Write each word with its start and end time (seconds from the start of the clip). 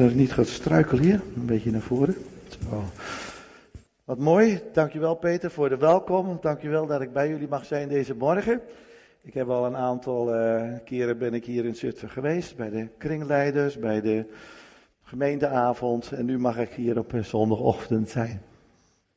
Dat 0.00 0.14
niet 0.14 0.32
gaat 0.32 0.48
struikelen 0.48 1.02
hier, 1.02 1.20
een 1.36 1.46
beetje 1.46 1.70
naar 1.70 1.80
voren. 1.80 2.14
Zo. 2.48 2.84
Wat 4.04 4.18
mooi, 4.18 4.60
dankjewel 4.72 5.14
Peter 5.14 5.50
voor 5.50 5.68
de 5.68 5.76
welkom. 5.76 6.38
Dankjewel 6.40 6.86
dat 6.86 7.00
ik 7.00 7.12
bij 7.12 7.28
jullie 7.28 7.48
mag 7.48 7.64
zijn 7.64 7.88
deze 7.88 8.14
morgen. 8.14 8.60
Ik 9.22 9.34
heb 9.34 9.48
al 9.48 9.66
een 9.66 9.76
aantal 9.76 10.34
uh, 10.34 10.72
keren 10.84 11.18
ben 11.18 11.34
ik 11.34 11.44
hier 11.44 11.64
in 11.64 11.74
Zutphen 11.74 12.10
geweest, 12.10 12.56
bij 12.56 12.70
de 12.70 12.88
kringleiders, 12.98 13.78
bij 13.78 14.00
de 14.00 14.24
gemeenteavond 15.02 16.12
en 16.12 16.24
nu 16.24 16.38
mag 16.38 16.58
ik 16.58 16.70
hier 16.70 16.98
op 16.98 17.12
zondagochtend 17.22 18.08
zijn. 18.08 18.42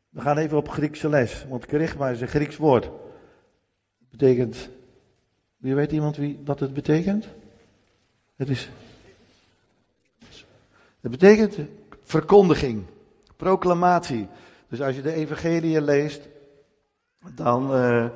We 0.10 0.22
gaan 0.22 0.38
even 0.38 0.58
op 0.58 0.70
Griekse 0.70 1.10
les, 1.10 1.46
want 1.50 1.66
kerigma 1.66 2.10
is 2.10 2.22
een 2.22 2.28
Grieks 2.28 2.58
woord. 2.58 2.90
Betekent, 4.10 4.70
wie 5.58 5.76
weet 5.76 5.92
iemand 5.92 6.16
wie, 6.16 6.40
wat 6.46 6.60
het 6.60 6.74
betekent? 6.74 7.28
Het 8.36 8.50
is 8.50 8.70
het 11.04 11.12
betekent 11.12 11.58
verkondiging, 12.02 12.86
proclamatie. 13.36 14.28
Dus 14.68 14.82
als 14.82 14.96
je 14.96 15.02
de 15.02 15.14
evangelie 15.14 15.82
leest, 15.82 16.30
dan 17.36 17.76
uh, 17.76 18.10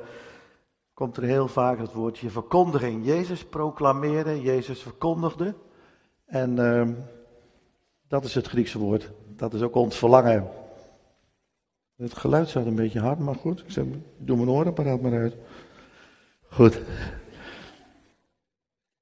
komt 0.93 1.17
er 1.17 1.23
heel 1.23 1.47
vaak 1.47 1.79
het 1.79 1.93
woordje 1.93 2.29
verkondiging. 2.29 3.05
Jezus 3.05 3.45
proclameerde, 3.45 4.41
Jezus 4.41 4.81
verkondigde. 4.81 5.55
En 6.25 6.59
uh, 6.59 6.87
dat 8.07 8.23
is 8.23 8.35
het 8.35 8.47
Griekse 8.47 8.79
woord. 8.79 9.11
Dat 9.35 9.53
is 9.53 9.61
ook 9.61 9.75
ons 9.75 9.97
verlangen. 9.97 10.49
Het 11.95 12.13
geluid 12.13 12.49
staat 12.49 12.65
een 12.65 12.75
beetje 12.75 12.99
hard, 12.99 13.19
maar 13.19 13.35
goed. 13.35 13.59
Ik 13.59 13.71
zeg, 13.71 13.85
doe 14.17 14.37
mijn 14.37 14.49
orenapparaat 14.49 15.01
maar 15.01 15.19
uit. 15.19 15.35
Goed. 16.49 16.81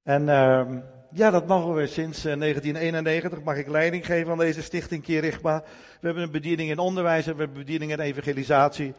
En 0.03 0.21
uh, 0.21 0.77
ja, 1.15 1.31
dat 1.31 1.47
mogen 1.47 1.73
we 1.73 1.87
sinds 1.87 2.21
1991. 2.21 3.39
Eh, 3.39 3.45
mag 3.45 3.57
ik 3.57 3.67
leiding 3.67 4.05
geven 4.05 4.31
aan 4.31 4.37
deze 4.37 4.61
stichting 4.61 5.03
Kirigma. 5.03 5.63
We 5.99 6.05
hebben 6.05 6.23
een 6.23 6.31
bediening 6.31 6.69
in 6.69 6.77
onderwijs, 6.77 7.23
we 7.23 7.29
hebben 7.29 7.47
een 7.47 7.53
bediening 7.53 7.91
in 7.91 7.99
evangelisatie. 7.99 8.93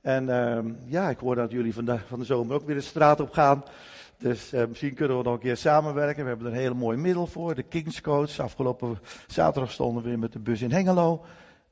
En 0.00 0.28
uh, 0.28 0.58
ja, 0.86 1.10
ik 1.10 1.18
hoor 1.18 1.34
dat 1.34 1.50
jullie 1.50 1.74
vandaag 1.74 2.06
van 2.06 2.18
de 2.18 2.24
zomer 2.24 2.54
ook 2.54 2.66
weer 2.66 2.74
de 2.74 2.80
straat 2.80 3.20
op 3.20 3.30
gaan. 3.30 3.64
Dus 4.18 4.52
uh, 4.52 4.66
misschien 4.68 4.94
kunnen 4.94 5.16
we 5.16 5.22
nog 5.22 5.34
een 5.34 5.40
keer 5.40 5.56
samenwerken. 5.56 6.22
We 6.22 6.28
hebben 6.28 6.46
er 6.46 6.52
een 6.52 6.58
hele 6.58 6.74
mooi 6.74 6.98
middel 6.98 7.26
voor, 7.26 7.54
de 7.54 7.62
Kings 7.62 8.00
Coach. 8.00 8.38
Afgelopen 8.38 8.98
zaterdag 9.26 9.72
stonden 9.72 10.02
we 10.02 10.08
weer 10.08 10.18
met 10.18 10.32
de 10.32 10.38
bus 10.38 10.62
in 10.62 10.72
Hengelo. 10.72 11.24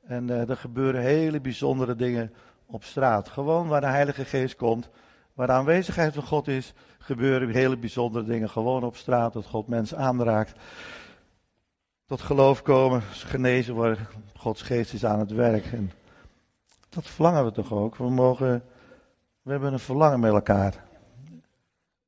En 0.05 0.27
uh, 0.27 0.49
er 0.49 0.57
gebeuren 0.57 1.01
hele 1.01 1.41
bijzondere 1.41 1.95
dingen 1.95 2.33
op 2.65 2.83
straat. 2.83 3.29
Gewoon 3.29 3.67
waar 3.67 3.81
de 3.81 3.87
Heilige 3.87 4.25
Geest 4.25 4.55
komt, 4.55 4.89
waar 5.33 5.47
de 5.47 5.53
aanwezigheid 5.53 6.13
van 6.13 6.23
God 6.23 6.47
is, 6.47 6.73
gebeuren 6.97 7.49
hele 7.49 7.77
bijzondere 7.77 8.25
dingen. 8.25 8.49
Gewoon 8.49 8.83
op 8.83 8.95
straat, 8.95 9.33
dat 9.33 9.45
God 9.45 9.67
mensen 9.67 9.97
aanraakt. 9.97 10.59
Tot 12.05 12.21
geloof 12.21 12.61
komen, 12.61 13.01
genezen 13.01 13.73
worden. 13.73 14.07
Gods 14.35 14.61
geest 14.61 14.93
is 14.93 15.05
aan 15.05 15.19
het 15.19 15.31
werk. 15.31 15.65
En 15.65 15.91
dat 16.89 17.07
verlangen 17.07 17.45
we 17.45 17.51
toch 17.51 17.71
ook. 17.71 17.95
We 17.95 18.09
mogen, 18.09 18.63
we 19.41 19.51
hebben 19.51 19.73
een 19.73 19.79
verlangen 19.79 20.19
met 20.19 20.33
elkaar. 20.33 20.83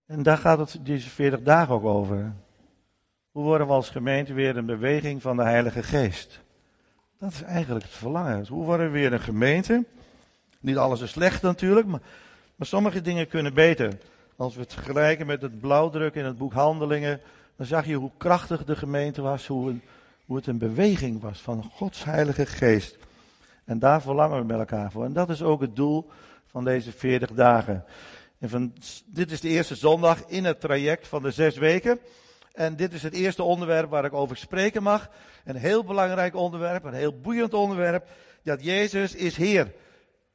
En 0.06 0.24
daar 0.24 0.38
gaat 0.38 0.58
het 0.58 0.80
deze 0.84 1.10
40 1.10 1.42
dagen 1.42 1.74
ook 1.74 1.84
over. 1.84 2.34
Hoe 3.32 3.44
worden 3.44 3.68
we 3.68 3.74
als 3.74 3.90
gemeente 3.90 4.34
weer 4.34 4.58
een 4.58 4.66
beweging 4.66 5.22
van 5.22 5.38
de 5.38 5.44
Heilige 5.44 5.84
Geest? 5.84 6.42
Dat 7.20 7.32
is 7.32 7.42
eigenlijk 7.42 7.86
het 7.86 7.94
verlangen. 7.94 8.48
Hoe 8.48 8.66
worden 8.66 8.86
we 8.86 8.92
weer 8.92 9.14
een 9.14 9.20
gemeente? 9.20 9.86
Niet 10.60 10.78
alles 10.78 11.02
is 11.02 11.12
slecht 11.12 11.42
natuurlijk, 11.42 11.88
maar, 11.88 12.02
maar 12.56 12.68
sommige 12.68 13.02
dingen 13.02 13.28
kunnen 13.28 13.54
beter. 13.54 13.98
Als 14.36 14.56
we 14.56 14.62
het 14.62 14.74
vergelijken 14.74 15.26
met 15.26 15.42
het 15.42 15.60
blauwdruk 15.60 16.16
in 16.16 16.26
het 16.26 16.38
boek 16.38 16.54
Handelingen, 16.54 17.22
dan 17.56 17.66
zag 17.66 17.86
je 17.86 17.96
hoe 17.96 18.12
krachtig 18.18 18.66
de 18.66 18.76
gemeente 18.76 19.22
was, 19.22 19.48
hoe, 19.48 19.76
hoe 20.26 20.36
het 20.36 20.48
een 20.48 20.58
beweging 20.58 21.22
was 21.22 21.42
van 21.42 21.64
Gods 21.64 22.04
Heilige 22.04 22.46
Geest. 22.46 22.98
En 23.66 23.80
daar 23.80 24.02
verlangen 24.02 24.40
we 24.40 24.46
met 24.46 24.60
elkaar 24.60 24.92
voor. 24.92 25.06
En 25.06 25.14
dat 25.14 25.30
is 25.30 25.42
ook 25.42 25.62
het 25.62 25.76
doel 25.76 26.10
van 26.48 26.64
deze 26.64 26.92
40 26.92 27.32
dagen. 27.32 27.86
En 28.40 28.50
van, 28.50 28.74
dit 29.06 29.32
is 29.32 29.42
de 29.42 29.50
eerste 29.50 29.76
zondag 29.76 30.24
in 30.28 30.46
het 30.46 30.60
traject 30.60 31.08
van 31.08 31.22
de 31.22 31.32
zes 31.32 31.58
weken. 31.58 32.00
En 32.54 32.76
dit 32.76 32.94
is 32.94 33.04
het 33.04 33.14
eerste 33.14 33.44
onderwerp 33.44 33.90
waar 33.90 34.06
ik 34.06 34.14
over 34.14 34.38
spreken 34.38 34.84
mag. 34.84 35.10
Een 35.46 35.56
heel 35.56 35.84
belangrijk 35.84 36.36
onderwerp, 36.36 36.84
een 36.84 36.94
heel 36.94 37.20
boeiend 37.20 37.54
onderwerp. 37.54 38.08
Dat 38.44 38.64
Jezus 38.64 39.16
is 39.16 39.38
Heer. 39.38 39.72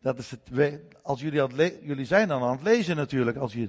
Dat 0.00 0.19
is 0.19 0.31
het, 0.31 0.78
als 1.03 1.21
jullie, 1.21 1.43
aan 1.43 1.59
het 1.59 1.78
jullie 1.83 2.05
zijn 2.05 2.28
dan 2.28 2.43
aan 2.43 2.56
het 2.56 2.62
lezen 2.62 2.97
natuurlijk. 2.97 3.37
Als 3.37 3.53
je 3.53 3.69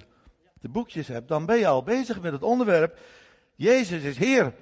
de 0.59 0.69
boekjes 0.69 1.07
hebt, 1.07 1.27
dan 1.27 1.45
ben 1.45 1.57
je 1.57 1.67
al 1.67 1.83
bezig 1.83 2.21
met 2.21 2.31
het 2.31 2.43
onderwerp. 2.43 2.99
Jezus 3.55 4.03
is 4.03 4.17
Heer. 4.17 4.53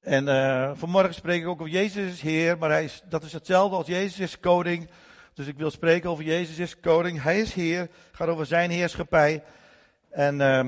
En 0.00 0.26
uh, 0.26 0.70
vanmorgen 0.74 1.14
spreek 1.14 1.42
ik 1.42 1.48
ook 1.48 1.60
over 1.60 1.72
Jezus 1.72 2.12
is 2.12 2.20
Heer, 2.20 2.58
maar 2.58 2.70
hij 2.70 2.84
is, 2.84 3.02
dat 3.08 3.22
is 3.22 3.32
hetzelfde 3.32 3.76
als 3.76 3.86
Jezus 3.86 4.18
is 4.18 4.40
koning. 4.40 4.90
Dus 5.34 5.46
ik 5.46 5.56
wil 5.56 5.70
spreken 5.70 6.10
over 6.10 6.24
Jezus 6.24 6.58
is 6.58 6.80
koning, 6.80 7.22
hij 7.22 7.40
is 7.40 7.54
Heer, 7.54 7.88
gaat 8.12 8.28
over 8.28 8.46
zijn 8.46 8.70
heerschappij. 8.70 9.42
En, 10.10 10.34
uh, 10.40 10.66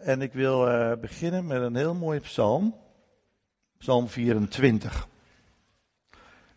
en 0.00 0.22
ik 0.22 0.32
wil 0.32 0.68
uh, 0.68 0.92
beginnen 1.00 1.46
met 1.46 1.62
een 1.62 1.76
heel 1.76 1.94
mooie 1.94 2.20
psalm, 2.20 2.76
psalm 3.78 4.08
24. 4.08 5.08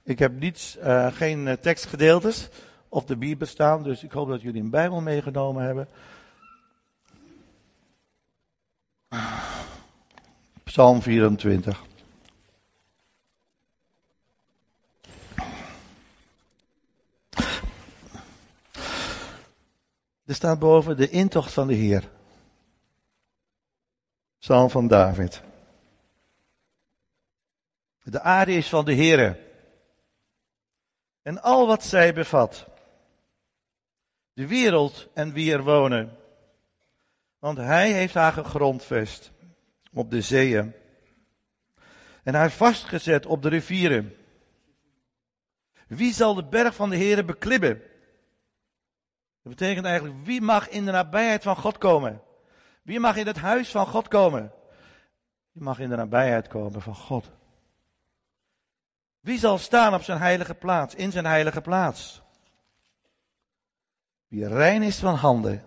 Ik 0.05 0.19
heb 0.19 0.39
niets, 0.39 0.77
geen 1.11 1.57
tekstgedeeltes 1.61 2.49
of 2.89 3.05
de 3.05 3.17
Bijbel 3.17 3.47
staan. 3.47 3.83
Dus 3.83 4.03
ik 4.03 4.11
hoop 4.11 4.27
dat 4.27 4.41
jullie 4.41 4.61
een 4.61 4.69
Bijbel 4.69 5.01
meegenomen 5.01 5.63
hebben. 5.63 5.88
Psalm 10.63 11.01
24. 11.01 11.83
Er 20.25 20.35
staat 20.35 20.59
boven 20.59 20.97
de 20.97 21.09
intocht 21.09 21.53
van 21.53 21.67
de 21.67 21.73
Heer. 21.73 22.09
Psalm 24.39 24.69
van 24.69 24.88
David. 24.88 25.41
De 28.03 28.21
aarde 28.21 28.53
is 28.53 28.69
van 28.69 28.85
de 28.85 28.95
Heere. 28.95 29.44
En 31.25 31.41
al 31.41 31.68
wat 31.68 31.84
zij 31.84 32.13
bevat 32.13 32.68
de 34.34 34.47
wereld 34.47 35.08
en 35.13 35.34
wie 35.34 35.53
er 35.53 35.63
wonen. 35.63 36.18
Want 37.40 37.58
hij 37.58 37.91
heeft 37.91 38.13
haar 38.13 38.31
gegrondvest 38.31 39.31
op 39.94 40.12
de 40.12 40.22
zeeën 40.22 40.74
en 42.24 42.34
haar 42.34 42.52
vastgezet 42.52 43.25
op 43.25 43.41
de 43.41 43.50
rivieren. 43.50 44.16
Wie 45.88 46.13
zal 46.13 46.34
de 46.34 46.44
berg 46.44 46.75
van 46.75 46.90
de 46.90 46.97
Heere 46.97 47.24
beklimmen? 47.24 47.81
Dat 49.42 49.56
betekent 49.56 49.86
eigenlijk, 49.86 50.25
wie 50.25 50.42
mag 50.42 50.69
in 50.69 50.86
de 50.86 50.92
nabijheid 50.92 51.44
van 51.44 51.56
God 51.56 51.78
komen? 51.78 52.22
Wie 52.81 53.00
mag 53.00 53.16
in 53.16 53.28
het 53.28 53.38
huis 53.38 53.72
van 53.72 53.88
God 53.88 54.07
komen? 54.07 54.52
Wie 55.52 55.63
mag 55.63 55.80
in 55.80 55.90
de 55.90 55.96
nabijheid 55.96 56.47
komen 56.47 56.81
van 56.81 56.96
God? 56.96 57.31
Wie 59.25 59.40
zal 59.40 59.58
staan 59.58 59.94
op 59.94 60.02
zijn 60.02 60.19
heilige 60.19 60.53
plaats, 60.53 60.96
in 60.96 61.12
zijn 61.12 61.25
heilige 61.25 61.62
plaats? 61.62 62.22
Wie 64.28 64.47
rein 64.47 64.81
is 64.81 65.00
van 65.00 65.16
handen 65.16 65.66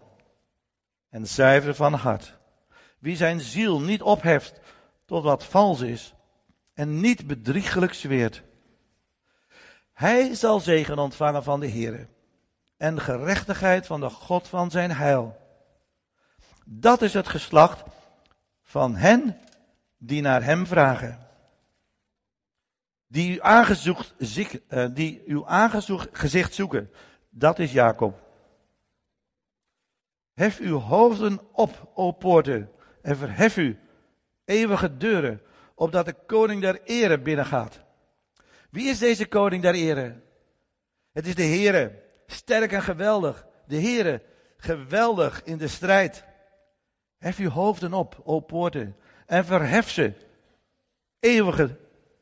en 1.10 1.26
zuiver 1.26 1.74
van 1.74 1.94
hart. 1.94 2.38
Wie 2.98 3.16
zijn 3.16 3.40
ziel 3.40 3.80
niet 3.80 4.02
opheft 4.02 4.60
tot 5.04 5.22
wat 5.22 5.44
vals 5.44 5.80
is 5.80 6.14
en 6.74 7.00
niet 7.00 7.26
bedriegelijk 7.26 7.94
zweert. 7.94 8.42
Hij 9.92 10.34
zal 10.34 10.60
zegen 10.60 10.98
ontvangen 10.98 11.42
van 11.42 11.60
de 11.60 11.66
Heer 11.66 12.08
en 12.76 13.00
gerechtigheid 13.00 13.86
van 13.86 14.00
de 14.00 14.10
God 14.10 14.48
van 14.48 14.70
zijn 14.70 14.90
heil. 14.90 15.36
Dat 16.64 17.02
is 17.02 17.14
het 17.14 17.28
geslacht 17.28 17.82
van 18.62 18.96
hen 18.96 19.40
die 19.96 20.22
naar 20.22 20.42
hem 20.44 20.66
vragen. 20.66 21.27
Die 23.08 23.34
uw 23.34 23.42
aangezocht, 23.42 24.14
eh, 24.68 24.86
die 24.92 25.22
uw 25.26 25.46
aangezocht 25.46 26.08
gezicht 26.12 26.54
zoeken. 26.54 26.90
Dat 27.30 27.58
is 27.58 27.72
Jacob. 27.72 28.26
Hef 30.34 30.58
uw 30.58 30.78
hoofden 30.78 31.40
op, 31.52 31.90
o 31.94 32.12
poorten, 32.12 32.70
en 33.02 33.16
verhef 33.16 33.56
u, 33.56 33.78
eeuwige 34.44 34.96
deuren, 34.96 35.42
opdat 35.74 36.06
de 36.06 36.14
koning 36.26 36.60
der 36.60 36.80
ere 36.84 37.18
binnengaat. 37.18 37.80
Wie 38.70 38.88
is 38.88 38.98
deze 38.98 39.26
koning 39.26 39.62
der 39.62 39.74
ere? 39.74 40.20
Het 41.12 41.26
is 41.26 41.34
de 41.34 41.42
Heere, 41.42 42.02
sterk 42.26 42.72
en 42.72 42.82
geweldig. 42.82 43.46
De 43.66 43.80
Heere, 43.80 44.22
geweldig 44.56 45.42
in 45.44 45.58
de 45.58 45.68
strijd. 45.68 46.24
Hef 47.18 47.38
uw 47.38 47.50
hoofden 47.50 47.92
op, 47.92 48.20
o 48.24 48.40
poorten, 48.40 48.96
en 49.26 49.44
verhef 49.44 49.90
ze, 49.90 50.12
eeuwige 51.20 51.78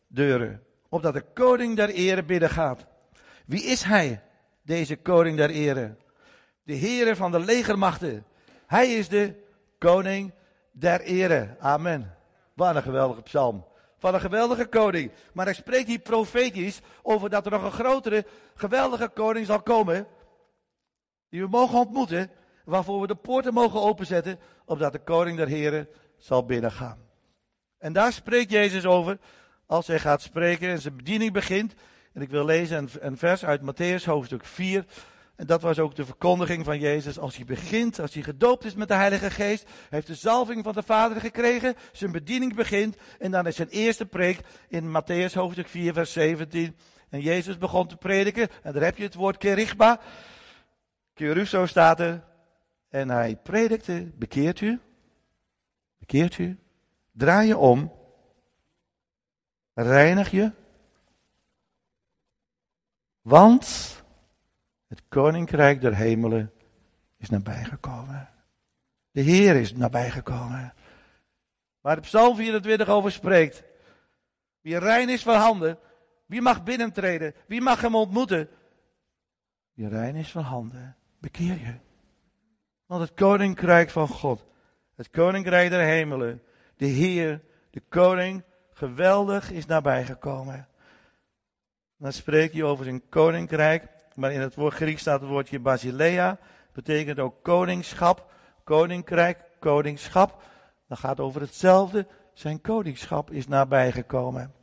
deuren, 0.07 0.66
opdat 0.97 1.15
de 1.15 1.25
koning 1.35 1.77
der 1.77 1.89
ere 1.89 2.23
binnengaat. 2.23 2.87
Wie 3.47 3.63
is 3.63 3.83
hij, 3.83 4.23
deze 4.63 4.97
koning 4.97 5.37
der 5.37 5.51
ere? 5.51 5.97
de 6.67 6.77
Heere 6.77 7.17
van 7.17 7.31
de 7.31 7.39
legermachten. 7.39 8.25
Hij 8.67 8.95
is 8.95 9.09
de 9.09 9.35
koning 9.79 10.33
der 10.73 11.01
ere. 11.01 11.57
Amen. 11.61 12.17
Wat 12.55 12.77
een 12.77 12.83
geweldige 12.83 13.23
psalm. 13.23 13.65
Van 13.99 14.15
een 14.15 14.21
geweldige 14.21 14.67
koning. 14.67 15.13
Maar 15.33 15.45
hij 15.45 15.55
spreekt 15.55 15.89
hier 15.89 15.99
profetisch 15.99 16.81
over 17.03 17.31
dat 17.31 17.45
er 17.45 17.53
nog 17.53 17.63
een 17.63 17.73
grotere, 17.73 18.25
geweldige 18.55 19.09
koning 19.09 19.47
zal 19.47 19.63
komen. 19.63 20.07
Die 21.29 21.41
we 21.41 21.49
mogen 21.49 21.79
ontmoeten. 21.79 22.31
Waarvoor 22.65 23.01
we 23.01 23.07
de 23.07 23.15
poorten 23.15 23.55
mogen 23.55 23.81
openzetten. 23.81 24.39
Opdat 24.65 24.93
de 24.93 24.99
koning 24.99 25.37
der 25.37 25.49
heren 25.49 25.89
zal 26.17 26.45
binnengaan. 26.45 26.99
En 27.79 27.93
daar 27.93 28.13
spreekt 28.13 28.51
Jezus 28.51 28.87
over. 28.87 29.19
Als 29.67 29.87
hij 29.87 29.99
gaat 29.99 30.23
spreken 30.23 30.69
en 30.69 30.81
zijn 30.81 30.97
bediening 30.97 31.33
begint. 31.33 31.75
En 32.13 32.23
ik 32.23 32.31
wil 32.31 32.45
lezen 32.45 32.89
een, 33.01 33.17
vers 33.17 33.45
uit 33.45 33.61
Matthäus 33.61 34.05
hoofdstuk 34.05 34.45
4. 34.45 34.85
En 35.37 35.47
dat 35.47 35.63
was 35.63 35.79
ook 35.79 35.95
de 35.95 36.05
verkondiging 36.05 36.65
van 36.65 36.79
Jezus. 36.79 37.19
Als 37.19 37.37
hij 37.37 37.45
begint, 37.45 38.01
als 38.01 38.15
hij 38.15 38.23
gedoopt 38.23 38.65
is 38.65 38.75
met 38.75 38.89
de 38.89 38.95
Heilige 38.95 39.31
Geest, 39.31 39.69
heeft 39.91 40.07
de 40.07 40.15
zalving 40.15 40.65
van 40.65 40.73
de 40.73 40.83
Vader 40.83 41.21
gekregen, 41.21 41.75
zijn 41.93 42.13
bediening 42.13 42.55
begint. 42.55 42.97
En 43.19 43.31
dan 43.31 43.47
is 43.47 43.57
zijn 43.57 43.69
eerste 43.69 44.07
preek 44.07 44.41
in 44.69 44.89
Matthäus 44.89 45.33
hoofdstuk 45.33 45.69
4, 45.69 45.93
vers 45.93 46.13
17. 46.13 46.77
En 47.09 47.21
Jezus 47.21 47.59
begon 47.59 47.87
te 47.87 47.97
prediken. 47.97 48.49
En 48.63 48.73
daar 48.73 48.83
heb 48.83 48.97
je 48.97 49.03
het 49.03 49.15
woord 49.15 49.37
kerigma. 49.37 50.01
Keruso 51.15 51.67
staat 51.67 52.01
er. 52.01 52.25
En 52.89 53.09
hij 53.09 53.37
predikte, 53.37 54.11
bekeert 54.15 54.61
u, 54.61 54.81
bekeert 55.99 56.39
u, 56.39 56.59
draai 57.13 57.47
je 57.47 57.57
om, 57.57 57.93
reinig 59.83 60.31
je, 60.31 60.53
want 63.23 63.97
het 64.87 65.03
koninkrijk 65.09 65.81
der 65.81 65.95
hemelen 65.95 66.53
is 67.17 67.31
nabijgekomen. 67.31 68.29
De 69.11 69.21
Heer 69.21 69.57
is 69.57 69.75
nabijgekomen. 69.75 70.75
Waar 71.81 71.95
de 71.95 72.03
Psalm 72.03 72.37
24 72.37 72.89
over 72.89 73.13
spreekt. 73.13 73.63
Wie 74.61 74.79
rein 74.79 75.09
is 75.09 75.23
van 75.23 75.37
handen, 75.37 75.79
wie 76.27 76.41
mag 76.41 76.65
binnentreden, 76.65 77.35
wie 77.47 77.61
mag 77.61 77.81
hem 77.81 77.95
ontmoeten. 77.95 78.49
Wie 79.73 79.89
rein 79.89 80.15
is 80.15 80.31
van 80.31 80.43
handen, 80.43 80.97
bekeer 81.19 81.59
je. 81.59 81.75
Want 82.87 83.01
het 83.01 83.15
koninkrijk 83.15 83.91
van 83.91 84.09
God, 84.09 84.45
het 84.95 85.11
koninkrijk 85.11 85.71
der 85.71 85.85
hemelen, 85.85 86.43
de 86.77 86.87
Heer, 86.87 87.43
de 87.71 87.83
koning, 87.89 88.45
geweldig 88.77 89.51
is 89.51 89.67
nabijgekomen. 89.67 90.69
Dan 91.97 92.13
spreek 92.13 92.53
je 92.53 92.65
over 92.65 92.85
zijn 92.85 93.09
koninkrijk 93.09 93.95
maar 94.17 94.33
in 94.33 94.41
het 94.41 94.55
woord 94.55 94.75
Grieks 94.75 95.01
staat 95.01 95.21
het 95.21 95.31
woordje 95.31 95.61
basilea. 95.61 96.39
Betekent 96.73 97.19
ook 97.19 97.43
koningschap, 97.43 98.33
koninkrijk, 98.65 99.39
koningschap. 99.59 100.43
Dat 100.89 100.99
gaat 100.99 101.21
over 101.21 101.41
hetzelfde. 101.41 102.07
Zijn 102.33 102.61
koningschap 102.61 103.31
is 103.31 103.49
nabijgekomen. 103.49 104.55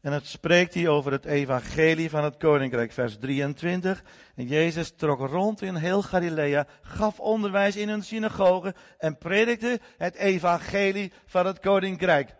En 0.00 0.12
het 0.12 0.26
spreekt 0.26 0.74
hier 0.74 0.88
over 0.88 1.12
het 1.12 1.24
evangelie 1.24 2.10
van 2.10 2.24
het 2.24 2.36
koninkrijk, 2.36 2.92
vers 2.92 3.16
23. 3.18 4.04
En 4.34 4.46
Jezus 4.46 4.90
trok 4.96 5.20
rond 5.20 5.62
in 5.62 5.74
heel 5.74 6.02
Galilea, 6.02 6.66
gaf 6.82 7.20
onderwijs 7.20 7.76
in 7.76 7.88
hun 7.88 8.02
synagogen 8.02 8.74
en 8.98 9.18
predikte 9.18 9.80
het 9.96 10.14
evangelie 10.14 11.12
van 11.26 11.46
het 11.46 11.60
koninkrijk. 11.60 12.34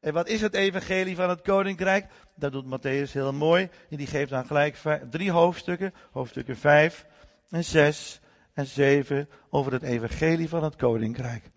En 0.00 0.12
wat 0.12 0.28
is 0.28 0.40
het 0.40 0.54
evangelie 0.54 1.16
van 1.16 1.28
het 1.28 1.42
koninkrijk? 1.42 2.06
Dat 2.34 2.52
doet 2.52 2.78
Matthäus 2.78 3.12
heel 3.12 3.32
mooi. 3.32 3.68
En 3.90 3.96
die 3.96 4.06
geeft 4.06 4.30
dan 4.30 4.46
gelijk 4.46 4.76
drie 5.10 5.30
hoofdstukken. 5.30 5.94
Hoofdstukken 6.12 6.56
5 6.56 7.06
en 7.50 7.64
6 7.64 8.20
en 8.52 8.66
7 8.66 9.28
over 9.50 9.72
het 9.72 9.82
evangelie 9.82 10.48
van 10.48 10.64
het 10.64 10.76
koninkrijk. 10.76 11.50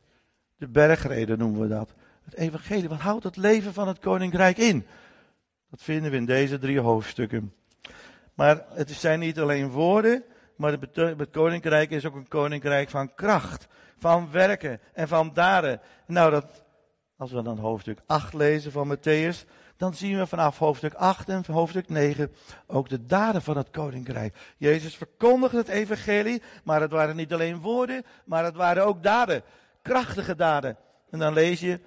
De 0.57 0.67
bergreden 0.67 1.37
noemen 1.37 1.61
we 1.61 1.67
dat. 1.67 1.93
Het 2.23 2.35
evangelie, 2.35 2.89
wat 2.89 2.99
houdt 2.99 3.23
het 3.23 3.37
leven 3.37 3.73
van 3.73 3.87
het 3.87 3.99
koninkrijk 3.99 4.57
in? 4.57 4.85
Dat 5.69 5.81
vinden 5.81 6.11
we 6.11 6.17
in 6.17 6.25
deze 6.25 6.59
drie 6.59 6.79
hoofdstukken. 6.79 7.53
Maar 8.33 8.65
het 8.73 8.91
zijn 8.91 9.19
niet 9.19 9.39
alleen 9.39 9.69
woorden, 9.69 10.23
maar 10.55 10.77
het 10.97 11.29
koninkrijk 11.31 11.89
is 11.89 12.05
ook 12.05 12.15
een 12.15 12.27
koninkrijk 12.27 12.89
van 12.89 13.13
kracht, 13.13 13.67
van 13.97 14.31
werken 14.31 14.79
en 14.93 15.07
van 15.07 15.31
daden. 15.33 15.81
Nou, 16.07 16.31
dat 16.31 16.63
als 17.21 17.31
we 17.31 17.41
dan 17.41 17.57
hoofdstuk 17.57 17.99
8 18.05 18.33
lezen 18.33 18.71
van 18.71 18.97
Matthäus, 18.97 19.45
dan 19.77 19.93
zien 19.93 20.17
we 20.17 20.27
vanaf 20.27 20.57
hoofdstuk 20.57 20.93
8 20.93 21.29
en 21.29 21.43
hoofdstuk 21.51 21.89
9 21.89 22.31
ook 22.67 22.89
de 22.89 23.05
daden 23.05 23.41
van 23.41 23.57
het 23.57 23.69
koninkrijk. 23.69 24.35
Jezus 24.57 24.95
verkondigde 24.95 25.57
het 25.57 25.67
evangelie, 25.67 26.41
maar 26.63 26.81
het 26.81 26.91
waren 26.91 27.15
niet 27.15 27.33
alleen 27.33 27.59
woorden, 27.59 28.03
maar 28.25 28.43
het 28.43 28.55
waren 28.55 28.85
ook 28.85 29.03
daden. 29.03 29.43
Krachtige 29.81 30.35
daden. 30.35 30.77
En 31.09 31.19
dan 31.19 31.33
lees 31.33 31.59
je 31.59 31.79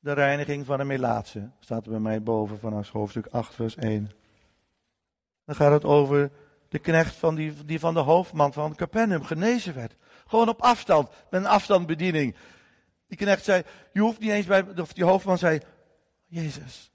de 0.00 0.12
reiniging 0.12 0.66
van 0.66 0.78
de 0.78 0.84
Melaatse. 0.84 1.50
Staat 1.60 1.84
er 1.84 1.90
bij 1.90 2.00
mij 2.00 2.22
boven 2.22 2.58
vanaf 2.58 2.90
hoofdstuk 2.90 3.26
8 3.26 3.54
vers 3.54 3.76
1. 3.76 4.10
Dan 5.44 5.54
gaat 5.54 5.72
het 5.72 5.84
over 5.84 6.30
de 6.68 6.78
knecht 6.78 7.14
van 7.14 7.34
die, 7.34 7.64
die 7.64 7.80
van 7.80 7.94
de 7.94 8.00
hoofdman 8.00 8.52
van 8.52 8.74
Capernaum 8.74 9.24
genezen 9.24 9.74
werd. 9.74 9.96
Gewoon 10.26 10.48
op 10.48 10.62
afstand, 10.62 11.08
met 11.30 11.40
een 11.40 11.46
afstandbediening. 11.46 12.36
Die 13.10 13.18
knecht 13.18 13.44
zei, 13.44 13.62
je 13.92 14.00
hoeft 14.00 14.20
niet 14.20 14.30
eens 14.30 14.46
bij, 14.46 14.64
of 14.78 14.92
die 14.92 15.04
hoofdman 15.04 15.38
zei, 15.38 15.60
Jezus, 16.26 16.90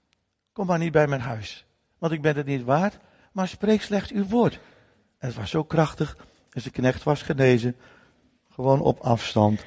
kom 0.52 0.66
maar 0.66 0.78
niet 0.78 0.92
bij 0.92 1.06
mijn 1.06 1.20
huis, 1.20 1.66
want 1.98 2.12
ik 2.12 2.22
ben 2.22 2.36
het 2.36 2.46
niet 2.46 2.64
waard, 2.64 2.98
maar 3.32 3.48
spreek 3.48 3.82
slechts 3.82 4.12
uw 4.12 4.24
woord. 4.24 4.54
En 5.18 5.28
het 5.28 5.36
was 5.36 5.50
zo 5.50 5.64
krachtig, 5.64 6.16
dus 6.50 6.64
de 6.64 6.70
knecht 6.70 7.02
was 7.02 7.22
genezen, 7.22 7.76
gewoon 8.50 8.80
op 8.80 8.98
afstand. 9.00 9.64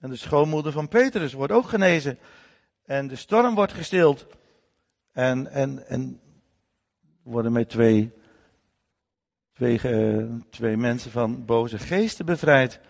En 0.00 0.10
de 0.10 0.16
schoonmoeder 0.16 0.72
van 0.72 0.88
Petrus 0.88 1.32
wordt 1.32 1.52
ook 1.52 1.68
genezen. 1.68 2.18
En 2.84 3.06
de 3.06 3.16
storm 3.16 3.54
wordt 3.54 3.72
gestild. 3.72 4.26
En, 5.12 5.46
en, 5.52 5.86
en 5.86 6.20
worden 7.22 7.52
met 7.52 7.68
twee, 7.68 8.12
twee, 9.52 9.80
uh, 9.84 10.32
twee 10.50 10.76
mensen 10.76 11.10
van 11.10 11.44
boze 11.44 11.78
geesten 11.78 12.26
bevrijd. 12.26 12.80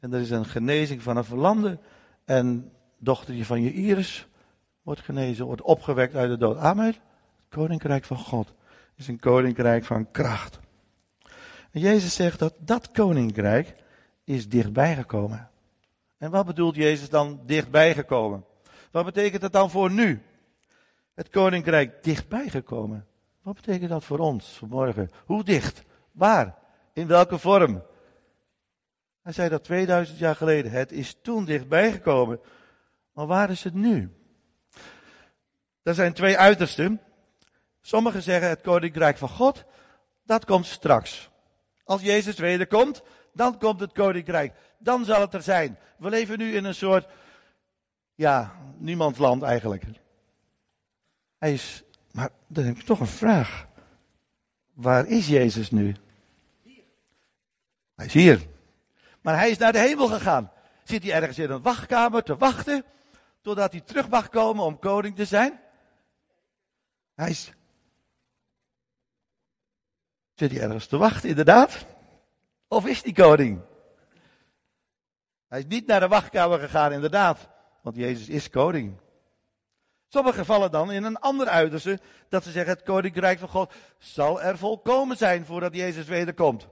En 0.00 0.12
er 0.12 0.20
is 0.20 0.30
een 0.30 0.44
genezing 0.44 1.02
van 1.02 1.16
een 1.16 1.24
verlamde. 1.24 1.78
En 2.24 2.72
dochtertje 2.98 3.44
van 3.44 3.62
je 3.62 3.72
Iris 3.72 4.26
wordt 4.82 5.00
genezen, 5.00 5.46
wordt 5.46 5.62
opgewekt 5.62 6.14
uit 6.14 6.30
de 6.30 6.36
dood. 6.36 6.56
Amen. 6.56 6.86
Het 6.86 6.96
koninkrijk 7.48 8.04
van 8.04 8.16
God 8.16 8.52
is 8.96 9.08
een 9.08 9.20
koninkrijk 9.20 9.84
van 9.84 10.10
kracht. 10.10 10.60
En 11.70 11.80
Jezus 11.80 12.14
zegt 12.14 12.38
dat 12.38 12.54
dat 12.58 12.90
koninkrijk 12.90 13.74
is 14.24 14.48
dichtbij 14.48 14.94
gekomen. 14.94 15.50
En 16.18 16.30
wat 16.30 16.46
bedoelt 16.46 16.74
Jezus 16.74 17.08
dan 17.08 17.40
dichtbij 17.46 17.94
gekomen? 17.94 18.44
Wat 18.90 19.04
betekent 19.04 19.42
dat 19.42 19.52
dan 19.52 19.70
voor 19.70 19.90
nu? 19.90 20.22
Het 21.14 21.28
koninkrijk 21.28 22.04
dichtbij 22.04 22.48
gekomen. 22.48 23.06
Wat 23.42 23.54
betekent 23.54 23.90
dat 23.90 24.04
voor 24.04 24.18
ons 24.18 24.56
vanmorgen? 24.58 25.10
Hoe 25.24 25.44
dicht? 25.44 25.82
Waar? 26.12 26.58
In 26.92 27.06
welke 27.06 27.38
vorm? 27.38 27.82
Hij 29.22 29.32
zei 29.32 29.48
dat 29.48 29.64
2000 29.64 30.18
jaar 30.18 30.36
geleden. 30.36 30.70
Het 30.70 30.92
is 30.92 31.16
toen 31.22 31.44
dichtbij 31.44 31.92
gekomen. 31.92 32.40
Maar 33.12 33.26
waar 33.26 33.50
is 33.50 33.64
het 33.64 33.74
nu? 33.74 34.10
Er 35.82 35.94
zijn 35.94 36.12
twee 36.12 36.38
uitersten. 36.38 37.00
Sommigen 37.80 38.22
zeggen 38.22 38.48
het 38.48 38.60
koninkrijk 38.60 39.18
van 39.18 39.28
God, 39.28 39.64
dat 40.24 40.44
komt 40.44 40.66
straks. 40.66 41.30
Als 41.84 42.02
Jezus 42.02 42.38
wederkomt, 42.38 43.02
dan 43.32 43.58
komt 43.58 43.80
het 43.80 43.92
koninkrijk. 43.92 44.54
Dan 44.78 45.04
zal 45.04 45.20
het 45.20 45.34
er 45.34 45.42
zijn. 45.42 45.78
We 45.98 46.08
leven 46.08 46.38
nu 46.38 46.54
in 46.54 46.64
een 46.64 46.74
soort, 46.74 47.06
ja, 48.14 48.56
niemandsland 48.76 49.42
eigenlijk. 49.42 49.84
Hij 51.38 51.52
is, 51.52 51.82
maar 52.12 52.30
dan 52.46 52.64
heb 52.64 52.76
ik 52.76 52.84
toch 52.84 53.00
een 53.00 53.06
vraag. 53.06 53.66
Waar 54.72 55.06
is 55.06 55.28
Jezus 55.28 55.70
nu? 55.70 55.94
Hij 57.94 58.06
is 58.06 58.12
hier. 58.12 58.50
Maar 59.22 59.36
hij 59.36 59.50
is 59.50 59.58
naar 59.58 59.72
de 59.72 59.78
hemel 59.78 60.08
gegaan. 60.08 60.52
Zit 60.84 61.02
hij 61.02 61.12
ergens 61.12 61.38
in 61.38 61.50
een 61.50 61.62
wachtkamer 61.62 62.22
te 62.22 62.36
wachten 62.36 62.84
totdat 63.40 63.72
hij 63.72 63.80
terug 63.80 64.08
mag 64.08 64.28
komen 64.28 64.64
om 64.64 64.78
koning 64.78 65.16
te 65.16 65.24
zijn? 65.24 65.60
Hij 67.14 67.30
is. 67.30 67.52
Zit 70.34 70.50
hij 70.50 70.60
ergens 70.60 70.86
te 70.86 70.96
wachten, 70.96 71.28
inderdaad? 71.28 71.86
Of 72.68 72.86
is 72.86 73.02
hij 73.02 73.12
koning? 73.12 73.60
Hij 75.48 75.58
is 75.58 75.66
niet 75.66 75.86
naar 75.86 76.00
de 76.00 76.08
wachtkamer 76.08 76.58
gegaan, 76.58 76.92
inderdaad. 76.92 77.48
Want 77.82 77.96
Jezus 77.96 78.28
is 78.28 78.50
koning. 78.50 79.00
Sommigen 80.08 80.44
vallen 80.44 80.70
dan 80.70 80.92
in 80.92 81.04
een 81.04 81.16
ander 81.16 81.48
uiterste. 81.48 82.00
Dat 82.28 82.44
ze 82.44 82.50
zeggen: 82.50 82.72
het 82.72 82.82
koninkrijk 82.82 83.38
van 83.38 83.48
God 83.48 83.72
zal 83.98 84.42
er 84.42 84.58
volkomen 84.58 85.16
zijn 85.16 85.44
voordat 85.44 85.74
Jezus 85.74 86.06
wederkomt. 86.06 86.68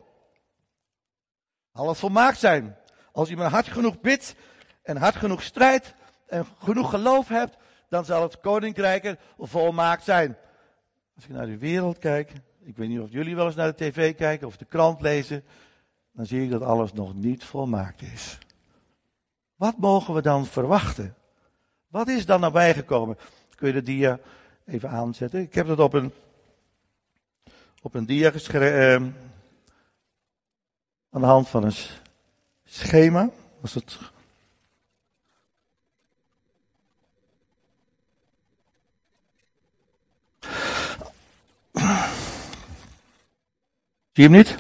Alles 1.73 1.99
volmaakt 1.99 2.39
zijn. 2.39 2.77
Als 3.13 3.29
je 3.29 3.37
maar 3.37 3.51
hard 3.51 3.69
genoeg 3.69 4.01
bidt 4.01 4.35
en 4.83 4.97
hard 4.97 5.17
genoeg 5.17 5.43
strijdt 5.43 5.95
en 6.27 6.47
genoeg 6.59 6.91
geloof 6.91 7.29
hebt, 7.29 7.57
dan 7.89 8.05
zal 8.05 8.23
het 8.23 8.41
koninkrijk 8.41 9.17
volmaakt 9.39 10.05
zijn. 10.05 10.37
Als 11.15 11.25
ik 11.25 11.31
naar 11.31 11.47
de 11.47 11.59
wereld 11.59 11.99
kijk, 11.99 12.33
ik 12.61 12.77
weet 12.77 12.89
niet 12.89 13.01
of 13.01 13.11
jullie 13.11 13.37
wel 13.37 13.47
eens 13.47 13.55
naar 13.55 13.77
de 13.77 13.85
tv 13.85 14.15
kijken 14.15 14.47
of 14.47 14.57
de 14.57 14.65
krant 14.65 15.01
lezen, 15.01 15.45
dan 16.13 16.27
zie 16.27 16.43
ik 16.43 16.51
dat 16.51 16.63
alles 16.63 16.93
nog 16.93 17.15
niet 17.15 17.45
volmaakt 17.45 18.03
is. 18.03 18.39
Wat 19.57 19.79
mogen 19.79 20.15
we 20.15 20.23
dan 20.23 20.47
verwachten? 20.47 21.15
Wat 21.89 22.09
is 22.09 22.27
dan 22.27 22.41
nabij 22.41 22.75
gekomen? 22.75 23.19
Kun 23.55 23.67
je 23.67 23.75
de 23.75 23.83
dia 23.83 24.19
even 24.67 24.89
aanzetten? 24.89 25.41
Ik 25.41 25.55
heb 25.55 25.67
dat 25.67 25.79
op 25.79 25.93
een, 25.93 26.13
op 27.83 27.95
een 27.95 28.07
dia 28.07 28.31
geschreven. 28.31 29.15
Aan 31.11 31.21
de 31.21 31.27
hand 31.27 31.49
van 31.49 31.65
een 31.65 31.75
schema. 32.65 33.31
Was 33.61 33.75
het 33.75 33.99
Zie 44.13 44.29
je 44.29 44.29
hem 44.29 44.33
niet? 44.33 44.57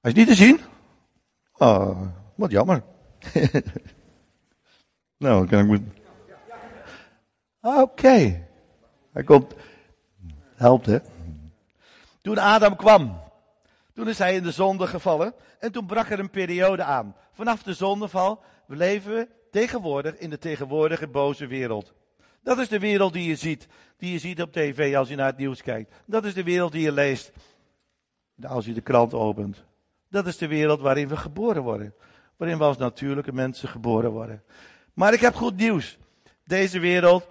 Hij 0.00 0.10
is 0.10 0.12
niet 0.12 0.26
te 0.26 0.34
zien? 0.34 0.60
Oh, 1.56 2.00
wat 2.34 2.50
jammer. 2.50 2.82
nou, 5.16 5.46
kan 5.46 5.60
ik 5.60 5.66
moet. 5.66 5.80
Oké. 7.60 8.46
Hij 9.12 9.22
komt. 9.24 9.54
Helpt, 10.58 10.86
hè? 10.86 10.98
Toen 12.22 12.38
Adam 12.38 12.76
kwam, 12.76 13.20
toen 13.94 14.08
is 14.08 14.18
hij 14.18 14.34
in 14.34 14.42
de 14.42 14.50
zonde 14.50 14.86
gevallen 14.86 15.34
en 15.58 15.72
toen 15.72 15.86
brak 15.86 16.10
er 16.10 16.18
een 16.18 16.30
periode 16.30 16.82
aan. 16.82 17.16
Vanaf 17.32 17.62
de 17.62 17.74
zondeval 17.74 18.42
leven 18.66 19.14
we 19.14 19.28
tegenwoordig 19.50 20.16
in 20.16 20.30
de 20.30 20.38
tegenwoordige 20.38 21.06
boze 21.06 21.46
wereld. 21.46 21.92
Dat 22.42 22.58
is 22.58 22.68
de 22.68 22.78
wereld 22.78 23.12
die 23.12 23.28
je 23.28 23.36
ziet, 23.36 23.66
die 23.96 24.12
je 24.12 24.18
ziet 24.18 24.42
op 24.42 24.52
tv 24.52 24.96
als 24.96 25.08
je 25.08 25.16
naar 25.16 25.26
het 25.26 25.36
nieuws 25.36 25.62
kijkt. 25.62 25.94
Dat 26.04 26.24
is 26.24 26.34
de 26.34 26.42
wereld 26.42 26.72
die 26.72 26.82
je 26.82 26.92
leest 26.92 27.32
als 28.42 28.64
je 28.64 28.72
de 28.72 28.80
krant 28.80 29.14
opent. 29.14 29.64
Dat 30.08 30.26
is 30.26 30.36
de 30.36 30.48
wereld 30.48 30.80
waarin 30.80 31.08
we 31.08 31.16
geboren 31.16 31.62
worden. 31.62 31.94
Waarin 32.36 32.58
we 32.58 32.64
als 32.64 32.76
natuurlijke 32.76 33.32
mensen 33.32 33.68
geboren 33.68 34.10
worden. 34.10 34.42
Maar 34.94 35.12
ik 35.12 35.20
heb 35.20 35.34
goed 35.34 35.56
nieuws. 35.56 35.98
Deze 36.44 36.78
wereld 36.78 37.26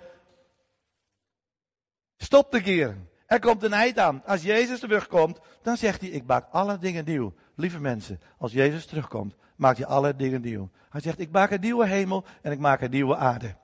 stopt 2.17 2.53
een 2.53 2.63
keer. 2.63 2.97
Er 3.27 3.39
komt 3.39 3.63
een 3.63 3.73
eind 3.73 3.99
aan. 3.99 4.21
Als 4.25 4.41
Jezus 4.41 4.79
terugkomt, 4.79 5.39
dan 5.61 5.77
zegt 5.77 6.01
hij: 6.01 6.09
Ik 6.09 6.25
maak 6.25 6.47
alle 6.51 6.77
dingen 6.77 7.05
nieuw. 7.05 7.33
Lieve 7.55 7.79
mensen, 7.79 8.21
als 8.37 8.51
Jezus 8.51 8.85
terugkomt, 8.85 9.35
maakt 9.55 9.77
hij 9.77 9.87
alle 9.87 10.15
dingen 10.15 10.41
nieuw. 10.41 10.69
Hij 10.89 11.01
zegt: 11.01 11.19
Ik 11.19 11.31
maak 11.31 11.51
een 11.51 11.61
nieuwe 11.61 11.87
hemel 11.87 12.25
en 12.41 12.51
ik 12.51 12.59
maak 12.59 12.81
een 12.81 12.91
nieuwe 12.91 13.15
aarde. 13.15 13.55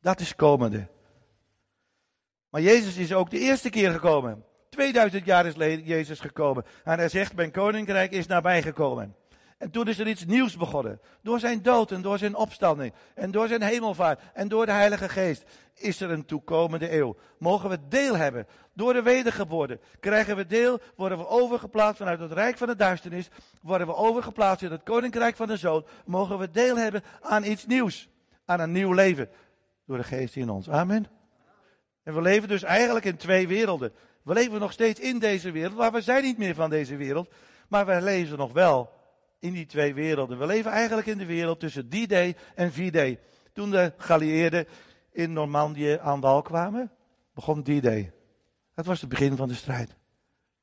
Dat 0.00 0.20
is 0.20 0.34
komende. 0.34 0.88
Maar 2.52 2.60
Jezus 2.60 2.96
is 2.96 3.12
ook 3.12 3.30
de 3.30 3.38
eerste 3.38 3.70
keer 3.70 3.92
gekomen. 3.92 4.44
2000 4.68 5.24
jaar 5.24 5.46
is 5.46 5.54
Jezus 5.84 6.20
gekomen. 6.20 6.64
En 6.84 6.98
hij 6.98 7.08
zegt, 7.08 7.34
mijn 7.34 7.50
koninkrijk 7.50 8.12
is 8.12 8.26
nabijgekomen. 8.26 9.16
En 9.62 9.70
toen 9.70 9.88
is 9.88 9.98
er 9.98 10.08
iets 10.08 10.24
nieuws 10.24 10.56
begonnen. 10.56 11.00
Door 11.20 11.40
zijn 11.40 11.62
dood 11.62 11.90
en 11.90 12.02
door 12.02 12.18
zijn 12.18 12.34
opstanding. 12.34 12.92
En 13.14 13.30
door 13.30 13.48
zijn 13.48 13.62
hemelvaart. 13.62 14.20
En 14.34 14.48
door 14.48 14.66
de 14.66 14.72
Heilige 14.72 15.08
Geest. 15.08 15.44
Is 15.74 16.00
er 16.00 16.10
een 16.10 16.24
toekomende 16.24 16.96
eeuw. 16.96 17.16
Mogen 17.38 17.70
we 17.70 17.78
deel 17.88 18.16
hebben. 18.16 18.46
Door 18.74 18.92
de 18.92 19.02
wedergeboorte. 19.02 19.78
Krijgen 20.00 20.36
we 20.36 20.46
deel. 20.46 20.80
Worden 20.96 21.18
we 21.18 21.28
overgeplaatst 21.28 21.96
vanuit 21.96 22.20
het 22.20 22.32
rijk 22.32 22.58
van 22.58 22.66
de 22.66 22.76
duisternis. 22.76 23.28
Worden 23.60 23.86
we 23.86 23.94
overgeplaatst 23.94 24.64
in 24.64 24.70
het 24.70 24.82
koninkrijk 24.82 25.36
van 25.36 25.46
de 25.46 25.56
zoon. 25.56 25.84
Mogen 26.04 26.38
we 26.38 26.50
deel 26.50 26.76
hebben 26.76 27.02
aan 27.20 27.44
iets 27.44 27.66
nieuws. 27.66 28.08
Aan 28.44 28.60
een 28.60 28.72
nieuw 28.72 28.92
leven. 28.92 29.28
Door 29.86 29.96
de 29.96 30.04
geest 30.04 30.36
in 30.36 30.50
ons. 30.50 30.70
Amen. 30.70 31.06
En 32.02 32.14
we 32.14 32.22
leven 32.22 32.48
dus 32.48 32.62
eigenlijk 32.62 33.04
in 33.04 33.16
twee 33.16 33.48
werelden. 33.48 33.92
We 34.22 34.32
leven 34.32 34.60
nog 34.60 34.72
steeds 34.72 35.00
in 35.00 35.18
deze 35.18 35.50
wereld, 35.50 35.76
maar 35.76 35.92
we 35.92 36.00
zijn 36.00 36.22
niet 36.22 36.38
meer 36.38 36.54
van 36.54 36.70
deze 36.70 36.96
wereld. 36.96 37.28
Maar 37.68 37.86
we 37.86 38.02
leven 38.02 38.38
nog 38.38 38.52
wel 38.52 39.00
in 39.42 39.52
die 39.52 39.66
twee 39.66 39.94
werelden. 39.94 40.38
We 40.38 40.46
leven 40.46 40.70
eigenlijk 40.70 41.06
in 41.06 41.18
de 41.18 41.26
wereld 41.26 41.60
tussen 41.60 41.88
die 41.88 42.06
day 42.06 42.36
en 42.54 42.72
V-Day. 42.72 43.18
Toen 43.52 43.70
de 43.70 43.92
geallieerden 43.96 44.66
in 45.12 45.32
Normandië 45.32 45.98
aan 46.02 46.20
wal 46.20 46.42
kwamen, 46.42 46.90
begon 47.34 47.62
die 47.62 47.80
day. 47.80 48.12
Dat 48.74 48.86
was 48.86 49.00
het 49.00 49.08
begin 49.08 49.36
van 49.36 49.48
de 49.48 49.54
strijd. 49.54 49.96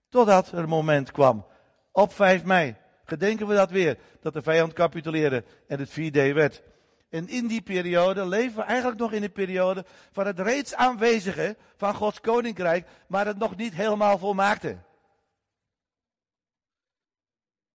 Totdat 0.09 0.51
er 0.51 0.57
een 0.57 0.69
moment 0.69 1.12
kwam, 1.12 1.45
op 1.91 2.13
5 2.13 2.43
mei, 2.43 2.75
gedenken 3.03 3.48
we 3.48 3.55
dat 3.55 3.69
weer, 3.69 3.98
dat 4.21 4.33
de 4.33 4.41
vijand 4.41 4.74
capituleerde 4.74 5.43
en 5.67 5.79
het 5.79 5.89
V-Day 5.89 6.33
werd. 6.33 6.63
En 7.09 7.27
in 7.27 7.48
die 7.48 7.62
periode 7.62 8.27
leven 8.27 8.55
we 8.55 8.63
eigenlijk 8.63 9.00
nog 9.00 9.12
in 9.12 9.21
de 9.21 9.29
periode 9.29 9.86
van 10.12 10.25
het 10.25 10.39
reeds 10.39 10.75
aanwezige 10.75 11.55
van 11.77 11.93
Gods 11.93 12.21
koninkrijk, 12.21 12.88
maar 13.07 13.25
het 13.25 13.38
nog 13.38 13.55
niet 13.55 13.74
helemaal 13.74 14.17
volmaakte. 14.17 14.77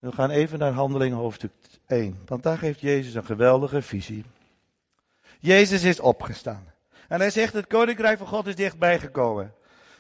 We 0.04 0.12
gaan 0.12 0.30
even 0.30 0.58
naar 0.58 0.72
handelingen 0.72 1.16
hoofdstuk 1.16 1.52
1, 1.86 2.22
want 2.26 2.42
daar 2.42 2.58
geeft 2.58 2.80
Jezus 2.80 3.14
een 3.14 3.24
geweldige 3.24 3.82
visie. 3.82 4.24
Jezus 5.40 5.82
is 5.82 6.00
opgestaan. 6.00 6.64
En 7.08 7.20
hij 7.20 7.30
zegt, 7.30 7.52
het 7.52 7.66
koninkrijk 7.66 8.18
van 8.18 8.26
God 8.26 8.46
is 8.46 8.54
dichtbij 8.56 8.98
gekomen. 8.98 9.54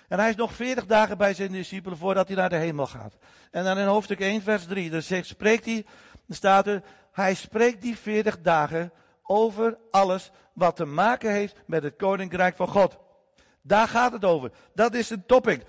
En 0.08 0.18
hij 0.18 0.28
is 0.28 0.36
nog 0.36 0.52
40 0.52 0.86
dagen 0.86 1.18
bij 1.18 1.34
zijn 1.34 1.52
discipelen 1.52 1.98
voordat 1.98 2.28
hij 2.28 2.36
naar 2.36 2.48
de 2.48 2.56
hemel 2.56 2.86
gaat. 2.86 3.16
En 3.50 3.64
dan 3.64 3.78
in 3.78 3.86
hoofdstuk 3.86 4.20
1, 4.20 4.42
vers 4.42 4.66
3, 4.66 4.90
dan 4.90 5.02
zegt, 5.02 5.26
spreekt 5.26 5.64
hij, 5.64 5.86
staat 6.28 6.66
er, 6.66 6.82
hij 7.12 7.34
spreekt 7.34 7.82
die 7.82 7.96
40 7.96 8.40
dagen 8.40 8.92
over 9.22 9.78
alles 9.90 10.30
wat 10.52 10.76
te 10.76 10.84
maken 10.84 11.30
heeft 11.30 11.62
met 11.66 11.82
het 11.82 11.96
koninkrijk 11.96 12.56
van 12.56 12.68
God. 12.68 12.98
Daar 13.62 13.88
gaat 13.88 14.12
het 14.12 14.24
over. 14.24 14.52
Dat 14.74 14.94
is 14.94 15.10
een 15.10 15.26
topic. 15.26 15.62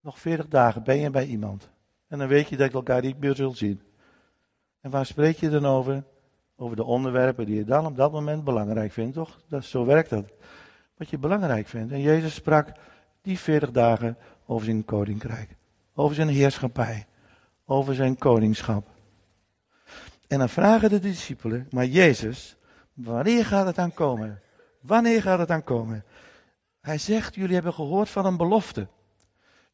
Nog 0.00 0.18
40 0.18 0.48
dagen 0.48 0.82
ben 0.82 0.96
je 0.98 1.10
bij 1.10 1.26
iemand. 1.26 1.72
En 2.14 2.20
dan 2.20 2.28
weet 2.28 2.48
je 2.48 2.56
dat 2.56 2.70
je 2.70 2.76
elkaar 2.76 3.02
niet 3.02 3.20
meer 3.20 3.34
zult 3.34 3.56
zien. 3.56 3.80
En 4.80 4.90
waar 4.90 5.06
spreek 5.06 5.36
je 5.36 5.50
dan 5.50 5.66
over? 5.66 6.04
Over 6.56 6.76
de 6.76 6.84
onderwerpen 6.84 7.46
die 7.46 7.56
je 7.56 7.64
dan 7.64 7.86
op 7.86 7.96
dat 7.96 8.12
moment 8.12 8.44
belangrijk 8.44 8.92
vindt, 8.92 9.14
toch? 9.14 9.40
Dat, 9.48 9.64
zo 9.64 9.84
werkt 9.84 10.10
dat. 10.10 10.32
Wat 10.96 11.10
je 11.10 11.18
belangrijk 11.18 11.68
vindt. 11.68 11.92
En 11.92 12.00
Jezus 12.00 12.34
sprak 12.34 12.72
die 13.22 13.38
40 13.38 13.70
dagen 13.70 14.16
over 14.46 14.64
zijn 14.64 14.84
koninkrijk. 14.84 15.56
Over 15.94 16.14
zijn 16.14 16.28
heerschappij. 16.28 17.06
Over 17.64 17.94
zijn 17.94 18.18
koningschap. 18.18 18.88
En 20.28 20.38
dan 20.38 20.48
vragen 20.48 20.90
de 20.90 20.98
discipelen, 20.98 21.66
maar 21.70 21.86
Jezus, 21.86 22.56
wanneer 22.92 23.44
gaat 23.44 23.66
het 23.66 23.78
aankomen? 23.78 24.40
Wanneer 24.80 25.22
gaat 25.22 25.38
het 25.38 25.50
aankomen? 25.50 26.04
Hij 26.80 26.98
zegt, 26.98 27.34
jullie 27.34 27.54
hebben 27.54 27.74
gehoord 27.74 28.08
van 28.08 28.26
een 28.26 28.36
belofte. 28.36 28.88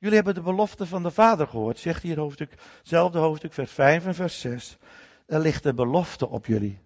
Jullie 0.01 0.17
hebben 0.17 0.35
de 0.35 0.41
belofte 0.41 0.87
van 0.87 1.03
de 1.03 1.11
Vader 1.11 1.47
gehoord, 1.47 1.79
zegt 1.79 2.05
in 2.05 2.19
hoofdstuk, 2.19 2.55
hetzelfde 2.79 3.19
hoofdstuk, 3.19 3.53
vers 3.53 3.73
5 3.73 4.07
en 4.07 4.15
vers 4.15 4.41
6. 4.41 4.79
Er 5.27 5.41
ligt 5.41 5.65
een 5.65 5.75
belofte 5.75 6.29
op 6.29 6.47
jullie. 6.47 6.79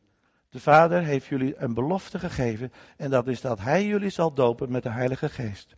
De 0.51 0.61
Vader 0.61 1.03
heeft 1.03 1.27
jullie 1.27 1.55
een 1.57 1.75
belofte 1.75 2.19
gegeven 2.19 2.73
en 2.97 3.11
dat 3.11 3.27
is 3.27 3.41
dat 3.41 3.61
Hij 3.61 3.87
jullie 3.87 4.11
zal 4.11 4.33
dopen 4.33 4.71
met 4.71 4.83
de 4.83 4.89
Heilige 4.89 5.29
Geest. 5.29 5.77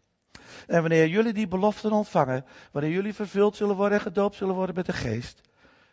En 0.66 0.80
wanneer 0.80 1.08
jullie 1.08 1.32
die 1.32 1.48
belofte 1.48 1.90
ontvangen, 1.90 2.44
wanneer 2.72 2.90
jullie 2.90 3.14
vervuld 3.14 3.56
zullen 3.56 3.76
worden 3.76 3.98
en 3.98 4.04
gedoopt 4.04 4.36
zullen 4.36 4.54
worden 4.54 4.74
met 4.74 4.86
de 4.86 4.92
Geest, 4.92 5.40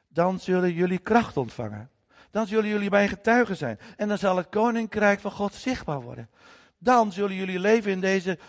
dan 0.07 0.39
zullen 0.39 0.73
jullie 0.73 0.99
kracht 0.99 1.37
ontvangen. 1.37 1.89
Dan 2.31 2.47
zullen 2.47 2.69
jullie 2.69 2.89
mijn 2.89 3.09
getuigen 3.09 3.57
zijn. 3.57 3.79
En 3.97 4.07
dan 4.07 4.17
zal 4.17 4.37
het 4.37 4.49
koninkrijk 4.49 5.19
van 5.19 5.31
God 5.31 5.53
zichtbaar 5.53 6.01
worden. 6.01 6.29
Dan 6.77 7.11
zullen 7.11 7.35
jullie 7.35 7.59
leven 7.59 7.91
in 7.91 7.99
deze, 7.99 8.39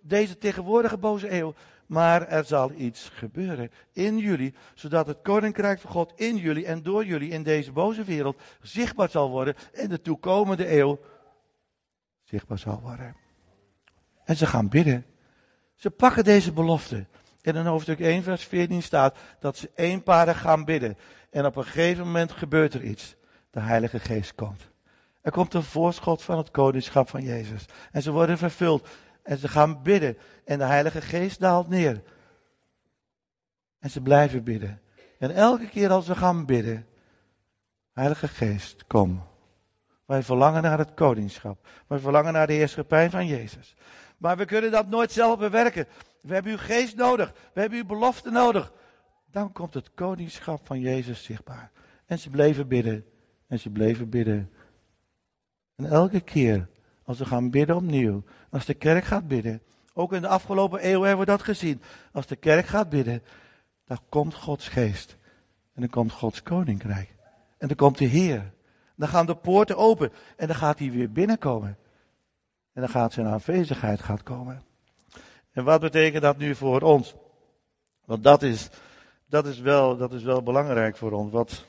deze 0.00 0.38
tegenwoordige 0.38 0.98
boze 0.98 1.32
eeuw. 1.32 1.54
Maar 1.92 2.28
er 2.28 2.44
zal 2.44 2.72
iets 2.76 3.08
gebeuren 3.08 3.70
in 3.92 4.18
jullie, 4.18 4.54
zodat 4.74 5.06
het 5.06 5.22
koninkrijk 5.22 5.80
van 5.80 5.90
God 5.90 6.12
in 6.16 6.36
jullie 6.36 6.66
en 6.66 6.82
door 6.82 7.04
jullie 7.04 7.30
in 7.30 7.42
deze 7.42 7.72
boze 7.72 8.04
wereld 8.04 8.40
zichtbaar 8.62 9.08
zal 9.10 9.30
worden. 9.30 9.54
En 9.72 9.88
de 9.88 10.00
toekomende 10.00 10.78
eeuw 10.78 11.00
zichtbaar 12.22 12.58
zal 12.58 12.80
worden. 12.80 13.16
En 14.24 14.36
ze 14.36 14.46
gaan 14.46 14.68
bidden. 14.68 15.06
Ze 15.74 15.90
pakken 15.90 16.24
deze 16.24 16.52
belofte. 16.52 17.06
En 17.42 17.56
in 17.56 17.66
hoofdstuk 17.66 18.00
1, 18.00 18.22
vers 18.22 18.44
14 18.44 18.82
staat 18.82 19.16
dat 19.40 19.56
ze 19.56 19.70
eenparig 19.74 20.40
gaan 20.40 20.64
bidden. 20.64 20.96
En 21.30 21.46
op 21.46 21.56
een 21.56 21.64
gegeven 21.64 22.04
moment 22.04 22.32
gebeurt 22.32 22.74
er 22.74 22.82
iets. 22.82 23.16
De 23.50 23.60
Heilige 23.60 23.98
Geest 23.98 24.34
komt. 24.34 24.70
Er 25.20 25.32
komt 25.32 25.54
een 25.54 25.62
voorschot 25.62 26.22
van 26.22 26.38
het 26.38 26.50
koningschap 26.50 27.08
van 27.08 27.22
Jezus. 27.22 27.64
En 27.90 28.02
ze 28.02 28.10
worden 28.10 28.38
vervuld. 28.38 28.88
En 29.22 29.38
ze 29.38 29.48
gaan 29.48 29.82
bidden. 29.82 30.18
En 30.44 30.58
de 30.58 30.64
Heilige 30.64 31.00
Geest 31.00 31.40
daalt 31.40 31.68
neer. 31.68 32.02
En 33.78 33.90
ze 33.90 34.00
blijven 34.00 34.44
bidden. 34.44 34.80
En 35.18 35.30
elke 35.30 35.68
keer 35.68 35.90
als 35.90 36.06
ze 36.06 36.14
gaan 36.14 36.46
bidden, 36.46 36.86
Heilige 37.92 38.28
Geest, 38.28 38.86
kom. 38.86 39.22
Wij 40.06 40.22
verlangen 40.22 40.62
naar 40.62 40.78
het 40.78 40.94
koningschap. 40.94 41.66
Wij 41.86 41.98
verlangen 41.98 42.32
naar 42.32 42.46
de 42.46 42.52
heerschappij 42.52 43.10
van 43.10 43.26
Jezus. 43.26 43.74
Maar 44.18 44.36
we 44.36 44.44
kunnen 44.44 44.70
dat 44.70 44.88
nooit 44.88 45.12
zelf 45.12 45.38
bewerken. 45.38 45.86
We 46.20 46.34
hebben 46.34 46.52
uw 46.52 46.58
geest 46.58 46.96
nodig. 46.96 47.32
We 47.54 47.60
hebben 47.60 47.78
uw 47.78 47.86
belofte 47.86 48.30
nodig. 48.30 48.72
Dan 49.30 49.52
komt 49.52 49.74
het 49.74 49.94
koningschap 49.94 50.66
van 50.66 50.80
Jezus 50.80 51.24
zichtbaar. 51.24 51.70
En 52.06 52.18
ze 52.18 52.30
bleven 52.30 52.68
bidden. 52.68 53.04
En 53.46 53.58
ze 53.58 53.70
bleven 53.70 54.08
bidden. 54.08 54.52
En 55.74 55.84
elke 55.84 56.20
keer 56.20 56.68
als 57.04 57.18
we 57.18 57.24
gaan 57.24 57.50
bidden 57.50 57.76
opnieuw. 57.76 58.22
Als 58.50 58.64
de 58.64 58.74
kerk 58.74 59.04
gaat 59.04 59.28
bidden. 59.28 59.62
Ook 59.94 60.12
in 60.12 60.20
de 60.20 60.28
afgelopen 60.28 60.88
eeuw 60.88 61.02
hebben 61.02 61.26
we 61.26 61.30
dat 61.30 61.42
gezien. 61.42 61.82
Als 62.12 62.26
de 62.26 62.36
kerk 62.36 62.66
gaat 62.66 62.88
bidden. 62.88 63.22
Dan 63.84 63.98
komt 64.08 64.34
Gods 64.34 64.68
geest. 64.68 65.16
En 65.74 65.80
dan 65.80 65.90
komt 65.90 66.12
Gods 66.12 66.42
koninkrijk. 66.42 67.14
En 67.58 67.68
dan 67.68 67.76
komt 67.76 67.98
de 67.98 68.04
Heer. 68.04 68.52
Dan 68.96 69.08
gaan 69.08 69.26
de 69.26 69.36
poorten 69.36 69.76
open. 69.76 70.12
En 70.36 70.46
dan 70.46 70.56
gaat 70.56 70.78
hij 70.78 70.90
weer 70.90 71.12
binnenkomen. 71.12 71.78
En 72.72 72.80
dan 72.80 72.90
gaat 72.90 73.12
zijn 73.12 73.26
aanwezigheid 73.26 74.02
gaat 74.02 74.22
komen. 74.22 74.62
En 75.52 75.64
wat 75.64 75.80
betekent 75.80 76.22
dat 76.22 76.36
nu 76.36 76.54
voor 76.54 76.80
ons? 76.80 77.14
Want 78.04 78.24
dat 78.24 78.42
is, 78.42 78.68
dat 79.26 79.46
is, 79.46 79.58
wel, 79.58 79.96
dat 79.96 80.12
is 80.12 80.22
wel 80.22 80.42
belangrijk 80.42 80.96
voor 80.96 81.12
ons. 81.12 81.32
Wat... 81.32 81.64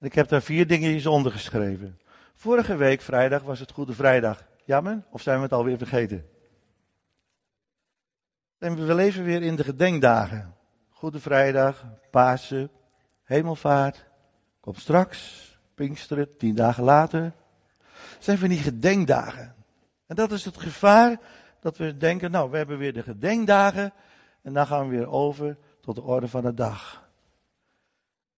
Ik 0.00 0.14
heb 0.14 0.28
daar 0.28 0.42
vier 0.42 0.66
dingetjes 0.66 1.06
onder 1.06 1.32
geschreven. 1.32 1.98
Vorige 2.44 2.76
week, 2.76 3.00
vrijdag, 3.00 3.42
was 3.42 3.60
het 3.60 3.70
Goede 3.70 3.92
Vrijdag. 3.92 4.44
Jammer? 4.64 5.02
Of 5.10 5.22
zijn 5.22 5.36
we 5.36 5.42
het 5.42 5.52
alweer 5.52 5.78
vergeten? 5.78 6.28
En 8.58 8.86
we 8.86 8.94
leven 8.94 9.24
weer 9.24 9.42
in 9.42 9.56
de 9.56 9.64
gedenkdagen. 9.64 10.54
Goede 10.90 11.20
Vrijdag, 11.20 11.84
Pasen, 12.10 12.70
Hemelvaart. 13.22 14.04
Komt 14.60 14.78
straks, 14.78 15.58
Pinksteren, 15.74 16.36
tien 16.36 16.54
dagen 16.54 16.84
later. 16.84 17.32
Zijn 18.18 18.38
van 18.38 18.48
die 18.48 18.58
gedenkdagen. 18.58 19.54
En 20.06 20.16
dat 20.16 20.32
is 20.32 20.44
het 20.44 20.56
gevaar 20.56 21.20
dat 21.60 21.76
we 21.76 21.96
denken, 21.96 22.30
nou, 22.30 22.50
we 22.50 22.56
hebben 22.56 22.78
weer 22.78 22.92
de 22.92 23.02
gedenkdagen. 23.02 23.92
En 24.42 24.52
dan 24.52 24.66
gaan 24.66 24.88
we 24.88 24.96
weer 24.96 25.08
over 25.08 25.56
tot 25.80 25.94
de 25.94 26.02
orde 26.02 26.28
van 26.28 26.42
de 26.42 26.54
dag. 26.54 27.08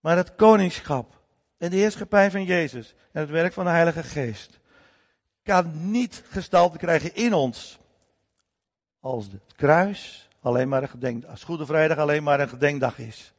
Maar 0.01 0.17
het 0.17 0.35
koningschap 0.35 1.25
en 1.59 1.71
de 1.71 1.77
heerschappij 1.77 2.31
van 2.31 2.45
Jezus 2.45 2.95
en 3.13 3.21
het 3.21 3.31
werk 3.31 3.53
van 3.53 3.65
de 3.65 3.71
Heilige 3.71 4.03
Geest 4.03 4.61
kan 5.43 5.91
niet 5.91 6.23
gestalte 6.29 6.79
krijgen 6.79 7.15
in 7.15 7.35
ons 7.35 7.79
als 9.01 9.25
het 9.25 9.55
kruis 9.57 10.29
alleen 10.41 10.69
maar 10.69 10.83
een 10.83 10.89
gedenkdag, 10.89 11.31
als 11.31 11.45
Goede 11.45 11.67
Vrijdag 11.67 11.99
alleen 11.99 12.23
maar 12.23 12.41
een 12.41 12.49
gedenkdag 12.49 12.99
is. 12.99 13.35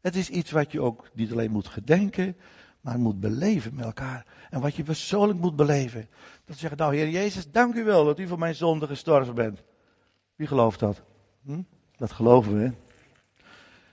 Het 0.00 0.16
is 0.16 0.28
iets 0.28 0.50
wat 0.50 0.72
je 0.72 0.80
ook 0.80 1.10
niet 1.12 1.32
alleen 1.32 1.50
moet 1.50 1.68
gedenken, 1.68 2.36
maar 2.80 2.98
moet 2.98 3.20
beleven 3.20 3.74
met 3.74 3.84
elkaar. 3.84 4.26
En 4.50 4.60
wat 4.60 4.74
je 4.74 4.82
persoonlijk 4.82 5.38
moet 5.38 5.56
beleven. 5.56 6.08
Dat 6.44 6.56
zeggen, 6.56 6.78
nou 6.78 6.96
Heer 6.96 7.08
Jezus, 7.08 7.50
dank 7.50 7.74
u 7.74 7.84
wel 7.84 8.04
dat 8.04 8.18
u 8.18 8.26
voor 8.26 8.38
mijn 8.38 8.54
zonde 8.54 8.86
gestorven 8.86 9.34
bent. 9.34 9.62
Wie 10.36 10.46
gelooft 10.46 10.78
dat? 10.78 11.02
Hm? 11.44 11.62
Dat 11.96 12.12
geloven 12.12 12.58
we. 12.58 12.72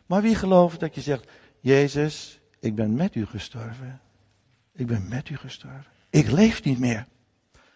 Maar 0.05 0.21
wie 0.21 0.35
gelooft 0.35 0.79
dat 0.79 0.95
je 0.95 1.01
zegt, 1.01 1.29
Jezus, 1.59 2.39
ik 2.63 2.75
ben 2.75 2.95
met 2.95 3.15
u 3.15 3.25
gestorven. 3.25 4.01
Ik 4.73 4.87
ben 4.87 5.07
met 5.07 5.29
u 5.29 5.37
gestorven. 5.37 5.85
Ik 6.09 6.31
leef 6.31 6.63
niet 6.63 6.79
meer. 6.79 7.05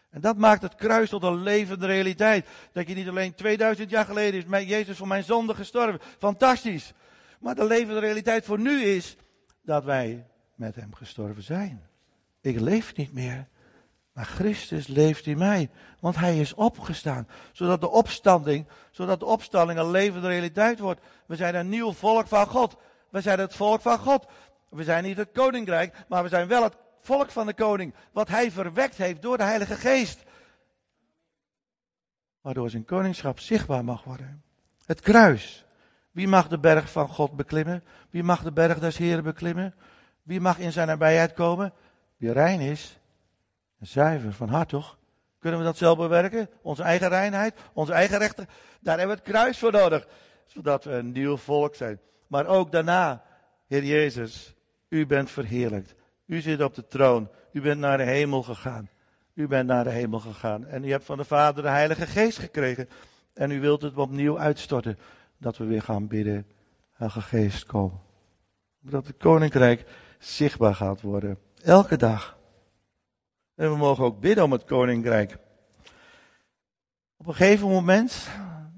En 0.10 0.22
dat 0.22 0.38
maakt 0.38 0.62
het 0.62 0.76
kruis 0.76 1.10
tot 1.10 1.24
een 1.24 1.44
levende 1.44 1.86
realiteit. 1.86 2.48
Dat 2.72 2.88
je 2.88 2.96
niet 2.96 3.08
alleen 3.08 3.36
2000 3.36 3.90
jaar 3.90 4.06
geleden 4.06 4.40
is 4.40 4.46
met 4.46 4.68
Jezus 4.68 4.98
voor 4.98 5.08
mijn 5.08 5.24
zonde 5.24 5.56
gestorven. 5.56 6.00
Fantastisch. 6.20 6.94
Maar 7.40 7.56
de 7.56 7.66
levende 7.66 8.00
realiteit 8.00 8.46
voor 8.46 8.60
nu 8.60 8.82
is 8.82 9.18
dat 9.62 9.84
wij 9.84 10.26
met 10.56 10.76
hem 10.76 10.94
gestorven 10.94 11.44
zijn. 11.44 11.82
Ik 12.42 12.60
leef 12.60 12.96
niet 12.96 13.14
meer. 13.14 13.48
Maar 14.14 14.26
Christus 14.26 14.88
leeft 14.88 15.26
in 15.26 15.38
mij. 15.38 15.70
Want 16.00 16.16
hij 16.16 16.40
is 16.40 16.54
opgestaan. 16.54 17.28
Zodat 17.52 17.82
de 17.82 17.90
opstanding, 17.90 18.68
zodat 18.92 19.20
de 19.20 19.26
opstanding 19.26 19.80
een 19.80 19.92
levende 19.92 20.28
realiteit 20.28 20.80
wordt. 20.80 21.02
We 21.26 21.36
zijn 21.36 21.56
een 21.56 21.70
nieuw 21.70 21.94
volk 21.94 22.28
van 22.28 22.48
God. 22.48 22.78
We 23.10 23.22
zijn 23.22 23.40
het 23.40 23.56
volk 23.56 23.82
van 23.82 24.00
God. 24.00 24.26
We 24.70 24.84
zijn 24.84 25.04
niet 25.04 25.18
het 25.18 25.32
koninkrijk, 25.32 25.96
maar 26.08 26.24
we 26.24 26.30
zijn 26.30 26.48
wel 26.48 26.64
het 26.64 26.76
volk 27.00 27.32
van 27.32 27.46
de 27.46 27.54
koning, 27.54 27.94
wat 28.12 28.28
hij 28.28 28.52
verwekt 28.52 28.98
heeft 28.98 29.22
door 29.22 29.38
de 29.38 29.44
Heilige 29.44 29.76
Geest. 29.76 30.24
Waardoor 32.42 32.70
zijn 32.70 32.86
koningschap 32.86 33.40
zichtbaar 33.40 33.84
mag 33.84 34.04
worden. 34.04 34.44
Het 34.86 35.02
kruis. 35.02 35.66
Wie 36.12 36.28
mag 36.28 36.48
de 36.48 36.60
berg 36.60 36.92
van 36.92 37.08
God 37.08 37.36
beklimmen? 37.36 37.84
Wie 38.10 38.24
mag 38.24 38.44
de 38.44 38.52
berg 38.52 38.80
des 38.80 38.98
Heren 38.98 39.24
beklimmen? 39.24 39.76
Wie 40.24 40.40
mag 40.40 40.60
in 40.60 40.72
zijn 40.72 40.88
nabijheid 40.88 41.34
komen? 41.34 41.74
Wie 42.18 42.32
rein 42.32 42.60
is 42.60 43.00
en 43.80 43.88
zuiver 43.88 44.34
van 44.34 44.50
hart, 44.50 44.70
toch? 44.70 44.98
Kunnen 45.40 45.60
we 45.60 45.66
dat 45.66 45.78
zelf 45.78 45.98
bewerken? 45.98 46.50
Onze 46.62 46.84
eigen 46.84 47.10
reinheid, 47.10 47.56
onze 47.74 47.94
eigen 47.94 48.18
rechten. 48.18 48.48
Daar 48.82 48.98
hebben 48.98 49.16
we 49.16 49.22
het 49.24 49.32
kruis 49.32 49.60
voor 49.60 49.72
nodig. 49.72 50.08
Zodat 50.46 50.84
we 50.84 50.92
een 50.92 51.12
nieuw 51.12 51.38
volk 51.38 51.76
zijn. 51.76 52.00
Maar 52.28 52.46
ook 52.46 52.72
daarna, 52.72 53.24
Heer 53.68 53.84
Jezus, 53.84 54.56
u 54.90 55.06
bent 55.06 55.32
verheerlijkt. 55.32 55.96
U 56.26 56.42
zit 56.42 56.62
op 56.62 56.76
de 56.76 56.88
troon. 56.88 57.30
U 57.52 57.62
bent 57.62 57.80
naar 57.80 57.98
de 57.98 58.04
hemel 58.04 58.44
gegaan. 58.44 58.90
U 59.34 59.48
bent 59.48 59.68
naar 59.68 59.84
de 59.84 59.90
hemel 59.90 60.20
gegaan. 60.20 60.66
En 60.66 60.84
u 60.84 60.92
hebt 60.92 61.06
van 61.06 61.18
de 61.18 61.24
Vader 61.24 61.64
de 61.64 61.70
Heilige 61.70 62.06
Geest 62.06 62.38
gekregen. 62.38 62.90
En 63.34 63.52
u 63.52 63.60
wilt 63.60 63.82
het 63.82 63.98
opnieuw 63.98 64.40
uitstorten. 64.40 64.98
Dat 65.38 65.58
we 65.58 65.66
weer 65.66 65.82
gaan 65.82 66.08
bidden. 66.08 66.48
Heilige 66.92 67.22
Geest, 67.22 67.66
kom. 67.66 68.00
Dat 68.80 69.08
het 69.08 69.18
koninkrijk 69.18 69.86
zichtbaar 70.20 70.76
gaat 70.76 71.02
worden. 71.02 71.40
Elke 71.64 71.98
dag. 71.98 72.38
En 73.56 73.72
we 73.72 73.78
mogen 73.78 74.04
ook 74.04 74.20
bidden 74.20 74.44
om 74.44 74.52
het 74.52 74.64
koninkrijk. 74.64 75.38
Op 77.18 77.28
een 77.28 77.36
gegeven 77.36 77.68
moment, 77.68 78.28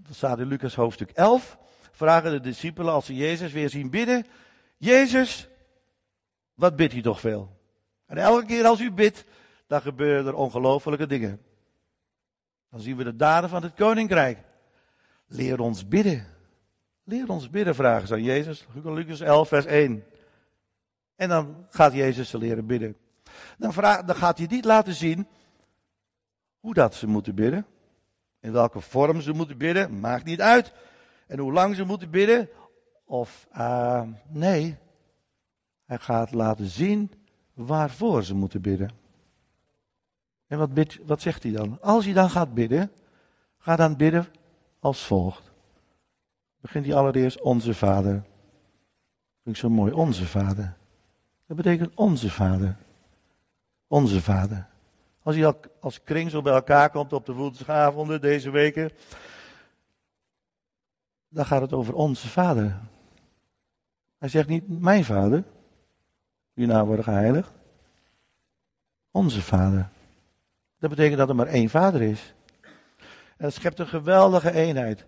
dat 0.08 0.16
staat 0.16 0.40
in 0.40 0.48
Lucas 0.48 0.76
hoofdstuk 0.76 1.10
11, 1.10 1.58
vragen 1.92 2.32
de 2.32 2.40
discipelen 2.40 2.94
als 2.94 3.06
ze 3.06 3.16
Jezus 3.16 3.52
weer 3.52 3.70
zien 3.70 3.90
bidden. 3.90 4.26
Jezus, 4.78 5.49
wat 6.60 6.76
bidt 6.76 6.94
u 6.94 7.02
toch 7.02 7.20
veel? 7.20 7.58
En 8.06 8.18
elke 8.18 8.46
keer 8.46 8.66
als 8.66 8.80
u 8.80 8.92
bidt, 8.92 9.26
dan 9.68 9.82
gebeuren 9.82 10.26
er 10.26 10.34
ongelofelijke 10.34 11.08
dingen. 11.08 11.42
Dan 12.70 12.80
zien 12.80 12.98
we 12.98 13.04
de 13.04 13.16
daden 13.16 13.50
van 13.50 13.64
het 13.64 13.74
koninkrijk. 13.74 14.38
Leer 15.28 15.60
ons 15.60 15.88
bidden. 15.88 16.28
Leer 17.04 17.30
ons 17.30 17.50
bidden, 17.50 17.76
vragen 17.76 18.08
ze 18.08 18.14
aan 18.14 18.24
Jezus. 18.24 18.68
Lucas 18.84 19.20
11, 19.20 19.48
vers 19.48 19.66
1. 19.66 20.04
En 21.16 21.30
dan 21.30 21.66
gaat 21.70 21.94
Jezus 21.94 22.30
ze 22.30 22.38
leren 22.38 22.66
bidden. 22.66 22.98
Dan, 23.58 23.74
dan 24.06 24.16
gaat 24.16 24.38
hij 24.38 24.48
niet 24.50 24.66
laten 24.66 24.94
zien 24.94 25.28
hoe 26.60 26.74
dat 26.74 26.96
ze 26.96 27.08
moeten 27.08 27.36
bidden. 27.36 27.66
In 28.40 28.52
welke 28.52 28.82
vorm 28.82 29.22
ze 29.22 29.32
moeten 29.32 29.58
bidden, 29.58 30.00
maakt 30.00 30.26
niet 30.26 30.42
uit. 30.42 30.72
En 31.28 31.40
hoe 31.40 31.54
lang 31.54 31.76
ze 31.76 31.84
moeten 31.84 32.10
bidden. 32.10 32.50
Of, 33.06 33.48
uh, 33.58 34.02
nee, 34.28 34.78
hij 35.90 35.98
gaat 35.98 36.32
laten 36.32 36.66
zien 36.66 37.12
waarvoor 37.54 38.24
ze 38.24 38.36
moeten 38.36 38.62
bidden. 38.62 38.90
En 40.48 40.58
wat, 40.58 40.98
wat 41.06 41.22
zegt 41.22 41.44
hij 41.44 41.52
dan? 41.52 41.82
Als 41.82 42.06
je 42.06 42.14
dan 42.14 42.30
gaat 42.30 42.54
bidden, 42.54 42.92
ga 43.58 43.76
dan 43.76 43.98
bidden 43.98 44.28
als 44.80 45.06
volgt. 45.06 45.52
Begint 46.62 46.86
hij 46.86 46.96
allereerst 46.96 47.42
onze 47.42 47.74
vader. 47.74 48.12
Vind 49.44 49.56
ik 49.56 49.56
zo 49.56 49.70
mooi, 49.70 49.92
onze 49.92 50.26
vader. 50.26 50.78
Dat 51.46 51.58
betekent 51.58 51.96
onze 51.96 52.30
vader. 52.30 52.78
Onze 53.88 54.22
vader. 54.22 54.68
Als 55.24 55.36
je 55.36 55.56
als 55.80 56.04
kring 56.04 56.30
zo 56.30 56.42
bij 56.42 56.54
elkaar 56.54 56.90
komt 56.90 57.14
op 57.14 57.26
de 57.26 57.34
woensdagavonden 57.34 58.22
deze 58.22 58.50
weken, 58.50 58.92
dan 61.30 61.46
gaat 61.46 61.62
het 61.62 61.74
over 61.74 61.94
onze 61.94 62.28
vader. 62.28 62.80
Hij 64.18 64.30
zegt 64.30 64.48
niet 64.48 64.80
mijn 64.80 65.04
vader, 65.04 65.44
uw 66.60 66.66
naam 66.66 66.86
worden 66.86 67.04
geheiligd. 67.04 67.52
Onze 69.12 69.42
Vader. 69.42 69.90
Dat 70.80 70.90
betekent 70.90 71.18
dat 71.18 71.30
er 71.30 71.36
maar 71.36 71.48
één 71.48 71.70
Vader 71.70 72.02
is. 72.02 72.34
En 73.38 73.46
dat 73.46 73.54
schept 73.54 73.80
een 73.80 73.88
geweldige 73.88 74.52
eenheid. 74.52 75.06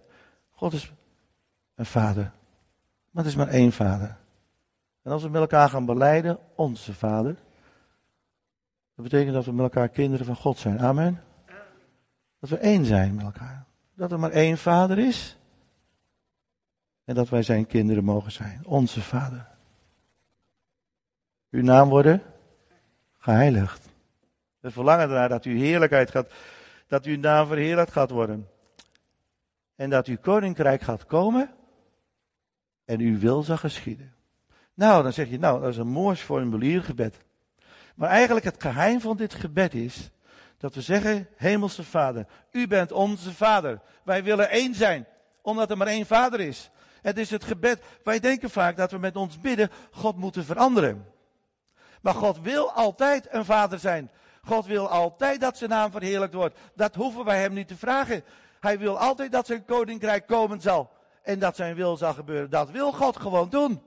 God 0.51 0.73
is 0.73 0.93
een 1.75 1.85
Vader. 1.85 2.31
Maar 3.09 3.23
het 3.23 3.31
is 3.31 3.35
maar 3.35 3.47
één 3.47 3.71
Vader. 3.71 4.17
En 5.01 5.11
als 5.11 5.23
we 5.23 5.29
met 5.29 5.41
elkaar 5.41 5.69
gaan 5.69 5.85
beleiden, 5.85 6.39
onze 6.55 6.93
Vader. 6.93 7.35
Dat 8.95 9.03
betekent 9.03 9.33
dat 9.33 9.45
we 9.45 9.51
met 9.51 9.63
elkaar 9.63 9.89
kinderen 9.89 10.25
van 10.25 10.35
God 10.35 10.57
zijn. 10.57 10.79
Amen. 10.79 11.23
Dat 12.39 12.49
we 12.49 12.57
één 12.57 12.85
zijn 12.85 13.15
met 13.15 13.25
elkaar. 13.25 13.65
Dat 13.93 14.11
er 14.11 14.19
maar 14.19 14.31
één 14.31 14.57
Vader 14.57 14.97
is. 14.99 15.37
En 17.03 17.15
dat 17.15 17.29
wij 17.29 17.43
zijn 17.43 17.65
kinderen 17.65 18.03
mogen 18.03 18.31
zijn. 18.31 18.61
Onze 18.65 19.01
Vader 19.01 19.50
uw 21.51 21.63
naam 21.63 21.89
worden 21.89 22.21
geheiligd. 23.17 23.89
We 24.59 24.71
verlangen 24.71 25.09
ernaar 25.09 25.29
dat 25.29 25.43
uw 25.43 25.57
heerlijkheid 25.57 26.11
gaat, 26.11 26.31
dat 26.87 27.05
uw 27.05 27.17
naam 27.17 27.47
verheerlijkt 27.47 27.91
gaat 27.91 28.09
worden. 28.09 28.49
En 29.75 29.89
dat 29.89 30.07
uw 30.07 30.17
koninkrijk 30.17 30.81
gaat 30.81 31.05
komen 31.05 31.49
en 32.85 32.99
uw 32.99 33.19
wil 33.19 33.43
zal 33.43 33.57
geschieden. 33.57 34.13
Nou, 34.73 35.03
dan 35.03 35.13
zeg 35.13 35.29
je, 35.29 35.39
nou, 35.39 35.61
dat 35.61 35.69
is 35.69 35.77
een 35.77 35.87
mooi 35.87 36.15
formuliergebed. 36.15 37.17
Maar 37.95 38.09
eigenlijk 38.09 38.45
het 38.45 38.61
geheim 38.61 39.01
van 39.01 39.17
dit 39.17 39.33
gebed 39.33 39.73
is 39.73 40.11
dat 40.57 40.75
we 40.75 40.81
zeggen, 40.81 41.27
Hemelse 41.35 41.83
Vader, 41.83 42.25
u 42.51 42.67
bent 42.67 42.91
onze 42.91 43.33
Vader. 43.33 43.81
Wij 44.03 44.23
willen 44.23 44.49
één 44.49 44.75
zijn, 44.75 45.07
omdat 45.41 45.69
er 45.69 45.77
maar 45.77 45.87
één 45.87 46.05
Vader 46.05 46.39
is. 46.39 46.69
Het 47.01 47.17
is 47.17 47.29
het 47.29 47.43
gebed. 47.43 47.81
Wij 48.03 48.19
denken 48.19 48.49
vaak 48.49 48.77
dat 48.77 48.91
we 48.91 48.97
met 48.97 49.15
ons 49.15 49.39
bidden 49.39 49.69
God 49.91 50.15
moeten 50.17 50.45
veranderen. 50.45 51.05
Maar 52.01 52.13
God 52.13 52.39
wil 52.41 52.71
altijd 52.71 53.27
een 53.29 53.45
vader 53.45 53.79
zijn. 53.79 54.11
God 54.43 54.65
wil 54.65 54.89
altijd 54.89 55.41
dat 55.41 55.57
zijn 55.57 55.69
naam 55.69 55.91
verheerlijkt 55.91 56.33
wordt. 56.33 56.57
Dat 56.75 56.95
hoeven 56.95 57.25
wij 57.25 57.41
hem 57.41 57.53
niet 57.53 57.67
te 57.67 57.77
vragen. 57.77 58.23
Hij 58.59 58.79
wil 58.79 58.99
altijd 58.99 59.31
dat 59.31 59.45
zijn 59.45 59.65
koninkrijk 59.65 60.27
komen 60.27 60.61
zal. 60.61 60.91
en 61.23 61.39
dat 61.39 61.55
zijn 61.55 61.75
wil 61.75 61.97
zal 61.97 62.13
gebeuren. 62.13 62.49
Dat 62.49 62.69
wil 62.69 62.91
God 62.91 63.17
gewoon 63.17 63.49
doen. 63.49 63.81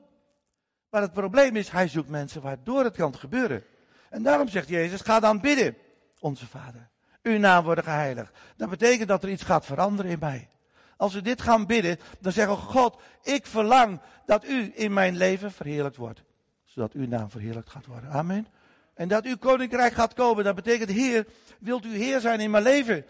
Maar 0.90 1.02
het 1.02 1.12
probleem 1.12 1.56
is, 1.56 1.68
hij 1.68 1.88
zoekt 1.88 2.08
mensen 2.08 2.42
waardoor 2.42 2.84
het 2.84 2.96
kan 2.96 3.14
gebeuren. 3.14 3.64
En 4.10 4.22
daarom 4.22 4.48
zegt 4.48 4.68
Jezus, 4.68 5.00
ga 5.00 5.20
dan 5.20 5.40
bidden, 5.40 5.76
onze 6.20 6.46
Vader. 6.46 6.88
Uw 7.22 7.38
naam 7.38 7.64
worden 7.64 7.84
geheiligd. 7.84 8.32
Dat 8.56 8.70
betekent 8.70 9.08
dat 9.08 9.22
er 9.22 9.28
iets 9.28 9.42
gaat 9.42 9.64
veranderen 9.64 10.10
in 10.10 10.18
mij. 10.18 10.48
Als 10.96 11.14
we 11.14 11.22
dit 11.22 11.42
gaan 11.42 11.66
bidden, 11.66 11.98
dan 12.20 12.32
zeggen 12.32 12.54
we, 12.54 12.60
God, 12.60 13.00
ik 13.22 13.46
verlang 13.46 14.00
dat 14.26 14.44
u 14.44 14.72
in 14.74 14.92
mijn 14.92 15.16
leven 15.16 15.52
verheerlijkt 15.52 15.96
wordt. 15.96 16.22
Zodat 16.74 16.92
uw 16.92 17.06
naam 17.06 17.30
verheerlijkt 17.30 17.70
gaat 17.70 17.86
worden. 17.86 18.10
Amen. 18.10 18.46
En 18.94 19.08
dat 19.08 19.24
uw 19.24 19.36
koninkrijk 19.36 19.92
gaat 19.92 20.14
komen. 20.14 20.44
Dat 20.44 20.54
betekent, 20.54 20.90
Heer, 20.90 21.26
wilt 21.58 21.84
u 21.84 21.96
Heer 21.96 22.20
zijn 22.20 22.40
in 22.40 22.50
mijn 22.50 22.62
leven? 22.62 23.04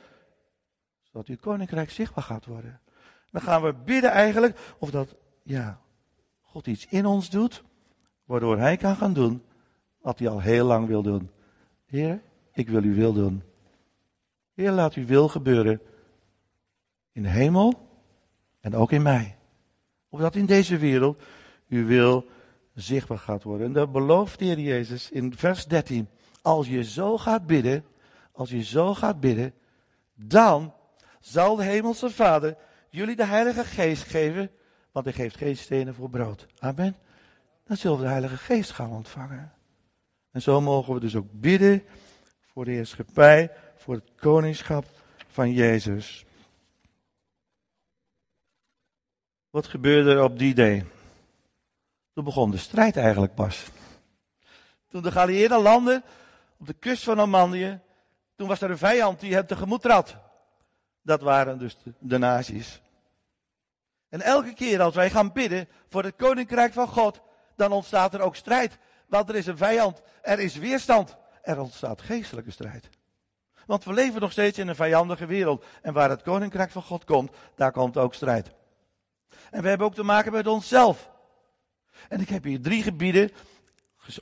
Zodat 1.02 1.26
uw 1.26 1.36
koninkrijk 1.36 1.90
zichtbaar 1.90 2.24
gaat 2.24 2.46
worden. 2.46 2.80
Dan 3.30 3.42
gaan 3.42 3.62
we 3.62 3.74
bidden 3.84 4.10
eigenlijk 4.10 4.58
of 4.78 4.90
dat, 4.90 5.16
ja, 5.42 5.80
God 6.40 6.66
iets 6.66 6.86
in 6.86 7.06
ons 7.06 7.30
doet, 7.30 7.62
waardoor 8.24 8.58
Hij 8.58 8.76
kan 8.76 8.96
gaan 8.96 9.12
doen 9.12 9.42
wat 10.00 10.18
Hij 10.18 10.28
al 10.28 10.40
heel 10.40 10.66
lang 10.66 10.86
wil 10.86 11.02
doen. 11.02 11.30
Heer, 11.86 12.20
ik 12.52 12.68
wil 12.68 12.82
uw 12.82 12.94
wil 12.94 13.12
doen. 13.12 13.42
Heer, 14.54 14.70
laat 14.70 14.94
uw 14.94 15.06
wil 15.06 15.28
gebeuren 15.28 15.80
in 17.12 17.22
de 17.22 17.28
hemel 17.28 17.88
en 18.60 18.74
ook 18.74 18.92
in 18.92 19.02
mij. 19.02 19.36
Of 20.08 20.20
dat 20.20 20.34
in 20.34 20.46
deze 20.46 20.78
wereld 20.78 21.22
uw 21.68 21.86
wil 21.86 22.32
zichtbaar 22.74 23.18
gaat 23.18 23.42
worden. 23.42 23.66
En 23.66 23.72
dat 23.72 23.92
belooft 23.92 24.38
de 24.38 24.44
Heer 24.44 24.58
Jezus 24.58 25.10
in 25.10 25.36
vers 25.36 25.66
13. 25.66 26.08
Als 26.42 26.68
je 26.68 26.84
zo 26.84 27.18
gaat 27.18 27.46
bidden, 27.46 27.84
als 28.32 28.50
je 28.50 28.64
zo 28.64 28.94
gaat 28.94 29.20
bidden, 29.20 29.54
dan 30.14 30.74
zal 31.20 31.56
de 31.56 31.64
hemelse 31.64 32.10
Vader 32.10 32.56
jullie 32.88 33.16
de 33.16 33.24
Heilige 33.24 33.64
Geest 33.64 34.02
geven, 34.02 34.50
want 34.92 35.04
hij 35.04 35.14
geeft 35.14 35.36
geen 35.36 35.56
stenen 35.56 35.94
voor 35.94 36.10
brood. 36.10 36.46
Amen. 36.58 36.96
Dan 37.66 37.76
zullen 37.76 37.96
we 37.96 38.02
de 38.02 38.10
Heilige 38.10 38.36
Geest 38.36 38.70
gaan 38.70 38.90
ontvangen. 38.90 39.52
En 40.30 40.42
zo 40.42 40.60
mogen 40.60 40.94
we 40.94 41.00
dus 41.00 41.16
ook 41.16 41.26
bidden 41.30 41.82
voor 42.40 42.64
de 42.64 42.70
heerschappij, 42.70 43.50
voor 43.76 43.94
het 43.94 44.10
koningschap 44.16 44.84
van 45.28 45.52
Jezus. 45.52 46.24
Wat 49.50 49.66
gebeurde 49.66 50.10
er 50.10 50.22
op 50.22 50.38
die 50.38 50.54
day? 50.54 50.84
Toen 52.14 52.24
begon 52.24 52.50
de 52.50 52.56
strijd 52.56 52.96
eigenlijk 52.96 53.34
pas. 53.34 53.66
Toen 54.88 55.02
de 55.02 55.12
Galliëren 55.12 55.60
landden 55.60 56.04
op 56.58 56.66
de 56.66 56.72
kust 56.74 57.02
van 57.02 57.16
Normandië, 57.16 57.80
toen 58.36 58.48
was 58.48 58.60
er 58.60 58.70
een 58.70 58.78
vijand 58.78 59.20
die 59.20 59.34
hem 59.34 59.46
tegemoet 59.46 59.82
trad. 59.82 60.16
Dat 61.02 61.20
waren 61.20 61.58
dus 61.58 61.76
de, 61.82 61.94
de 61.98 62.18
nazi's. 62.18 62.80
En 64.08 64.20
elke 64.20 64.52
keer 64.52 64.82
als 64.82 64.94
wij 64.94 65.10
gaan 65.10 65.32
bidden 65.32 65.68
voor 65.88 66.04
het 66.04 66.16
koninkrijk 66.16 66.72
van 66.72 66.88
God, 66.88 67.20
dan 67.56 67.72
ontstaat 67.72 68.14
er 68.14 68.20
ook 68.20 68.36
strijd. 68.36 68.78
Want 69.06 69.28
er 69.28 69.34
is 69.34 69.46
een 69.46 69.56
vijand, 69.56 70.02
er 70.22 70.38
is 70.38 70.56
weerstand, 70.56 71.16
er 71.42 71.60
ontstaat 71.60 72.02
geestelijke 72.02 72.50
strijd. 72.50 72.88
Want 73.66 73.84
we 73.84 73.92
leven 73.92 74.20
nog 74.20 74.32
steeds 74.32 74.58
in 74.58 74.68
een 74.68 74.74
vijandige 74.74 75.26
wereld. 75.26 75.64
En 75.82 75.92
waar 75.92 76.10
het 76.10 76.22
koninkrijk 76.22 76.70
van 76.70 76.82
God 76.82 77.04
komt, 77.04 77.36
daar 77.54 77.72
komt 77.72 77.96
ook 77.96 78.14
strijd. 78.14 78.50
En 79.50 79.62
we 79.62 79.68
hebben 79.68 79.86
ook 79.86 79.94
te 79.94 80.02
maken 80.02 80.32
met 80.32 80.46
onszelf. 80.46 81.12
En 82.08 82.20
ik 82.20 82.28
heb 82.28 82.44
hier 82.44 82.60
drie 82.60 82.82
gebieden 82.82 83.30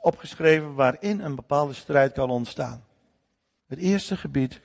opgeschreven 0.01 0.75
waarin 0.75 1.21
een 1.21 1.35
bepaalde 1.35 1.73
strijd 1.73 2.13
kan 2.13 2.31
ontstaan. 2.31 2.85
Het 3.67 3.79
eerste 3.79 4.17
gebied, 4.17 4.61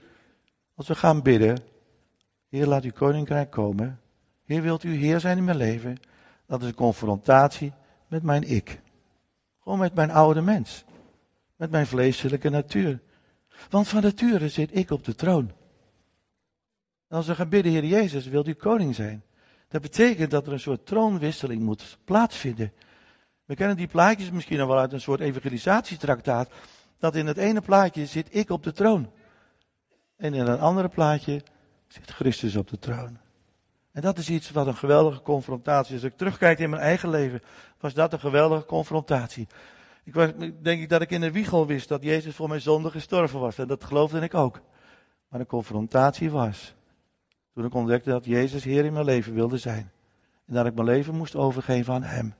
als 0.75 0.87
we 0.87 0.95
gaan 0.95 1.21
bidden, 1.21 1.57
Heer 2.49 2.67
laat 2.67 2.83
uw 2.83 2.91
koninkrijk 2.91 3.51
komen. 3.51 3.99
Heer 4.45 4.61
wilt 4.61 4.83
u 4.83 4.95
Heer 4.95 5.19
zijn 5.19 5.37
in 5.37 5.43
mijn 5.43 5.57
leven. 5.57 5.97
Dat 6.45 6.61
is 6.61 6.67
een 6.67 6.73
confrontatie 6.73 7.73
met 8.07 8.23
mijn 8.23 8.43
ik. 8.43 8.79
Gewoon 9.59 9.79
met 9.79 9.93
mijn 9.93 10.11
oude 10.11 10.41
mens. 10.41 10.83
Met 11.55 11.71
mijn 11.71 11.87
vleeselijke 11.87 12.49
natuur. 12.49 12.99
Want 13.69 13.87
van 13.87 14.01
nature 14.01 14.49
zit 14.49 14.75
ik 14.75 14.91
op 14.91 15.03
de 15.03 15.15
troon. 15.15 15.51
En 17.07 17.17
als 17.17 17.27
we 17.27 17.35
gaan 17.35 17.49
bidden, 17.49 17.71
Heer 17.71 17.85
Jezus, 17.85 18.27
wilt 18.27 18.47
u 18.47 18.53
koning 18.53 18.95
zijn. 18.95 19.23
Dat 19.67 19.81
betekent 19.81 20.31
dat 20.31 20.47
er 20.47 20.53
een 20.53 20.59
soort 20.59 20.85
troonwisseling 20.85 21.61
moet 21.61 21.97
plaatsvinden. 22.05 22.73
We 23.47 23.55
kennen 23.55 23.77
die 23.77 23.87
plaatjes 23.87 24.31
misschien 24.31 24.57
nog 24.57 24.67
wel 24.67 24.77
uit 24.77 24.93
een 24.93 25.01
soort 25.01 25.19
evangelisatietraktaat. 25.19 26.49
Dat 26.99 27.15
in 27.15 27.27
het 27.27 27.37
ene 27.37 27.61
plaatje 27.61 28.05
zit 28.05 28.35
ik 28.35 28.49
op 28.49 28.63
de 28.63 28.71
troon. 28.71 29.11
En 30.15 30.33
in 30.33 30.47
een 30.47 30.59
andere 30.59 30.87
plaatje 30.87 31.41
zit 31.87 32.11
Christus 32.11 32.55
op 32.55 32.69
de 32.69 32.79
troon. 32.79 33.17
En 33.91 34.01
dat 34.01 34.17
is 34.17 34.29
iets 34.29 34.51
wat 34.51 34.67
een 34.67 34.75
geweldige 34.75 35.21
confrontatie 35.21 35.95
is. 35.95 36.03
Als 36.03 36.11
ik 36.11 36.17
terugkijk 36.17 36.59
in 36.59 36.69
mijn 36.69 36.81
eigen 36.81 37.09
leven, 37.09 37.41
was 37.79 37.93
dat 37.93 38.13
een 38.13 38.19
geweldige 38.19 38.65
confrontatie. 38.65 39.47
Ik 40.03 40.13
was, 40.13 40.29
denk 40.61 40.81
ik 40.81 40.89
dat 40.89 41.01
ik 41.01 41.09
in 41.09 41.21
de 41.21 41.31
wiegel 41.31 41.65
wist 41.65 41.87
dat 41.87 42.03
Jezus 42.03 42.35
voor 42.35 42.47
mijn 42.49 42.61
zonde 42.61 42.91
gestorven 42.91 43.39
was. 43.39 43.57
En 43.57 43.67
dat 43.67 43.83
geloofde 43.83 44.19
ik 44.19 44.33
ook. 44.33 44.61
Maar 45.29 45.39
de 45.39 45.45
confrontatie 45.45 46.31
was 46.31 46.75
toen 47.53 47.65
ik 47.65 47.73
ontdekte 47.73 48.09
dat 48.09 48.25
Jezus 48.25 48.63
Heer 48.63 48.85
in 48.85 48.93
mijn 48.93 49.05
leven 49.05 49.33
wilde 49.33 49.57
zijn. 49.57 49.91
En 50.45 50.53
dat 50.53 50.65
ik 50.65 50.73
mijn 50.73 50.87
leven 50.87 51.15
moest 51.15 51.35
overgeven 51.35 51.93
aan 51.93 52.03
Hem. 52.03 52.33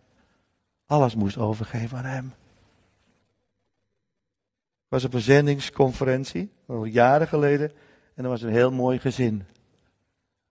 Alles 0.87 1.15
moest 1.15 1.37
overgeven 1.37 1.97
aan 1.97 2.05
Hem. 2.05 2.33
Ik 4.83 4.93
was 4.93 5.03
op 5.03 5.13
een 5.13 5.21
zendingsconferentie, 5.21 6.51
al 6.67 6.83
jaren 6.85 7.27
geleden. 7.27 7.71
En 8.13 8.23
er 8.23 8.29
was 8.29 8.41
een 8.41 8.51
heel 8.51 8.71
mooi 8.71 8.99
gezin. 8.99 9.45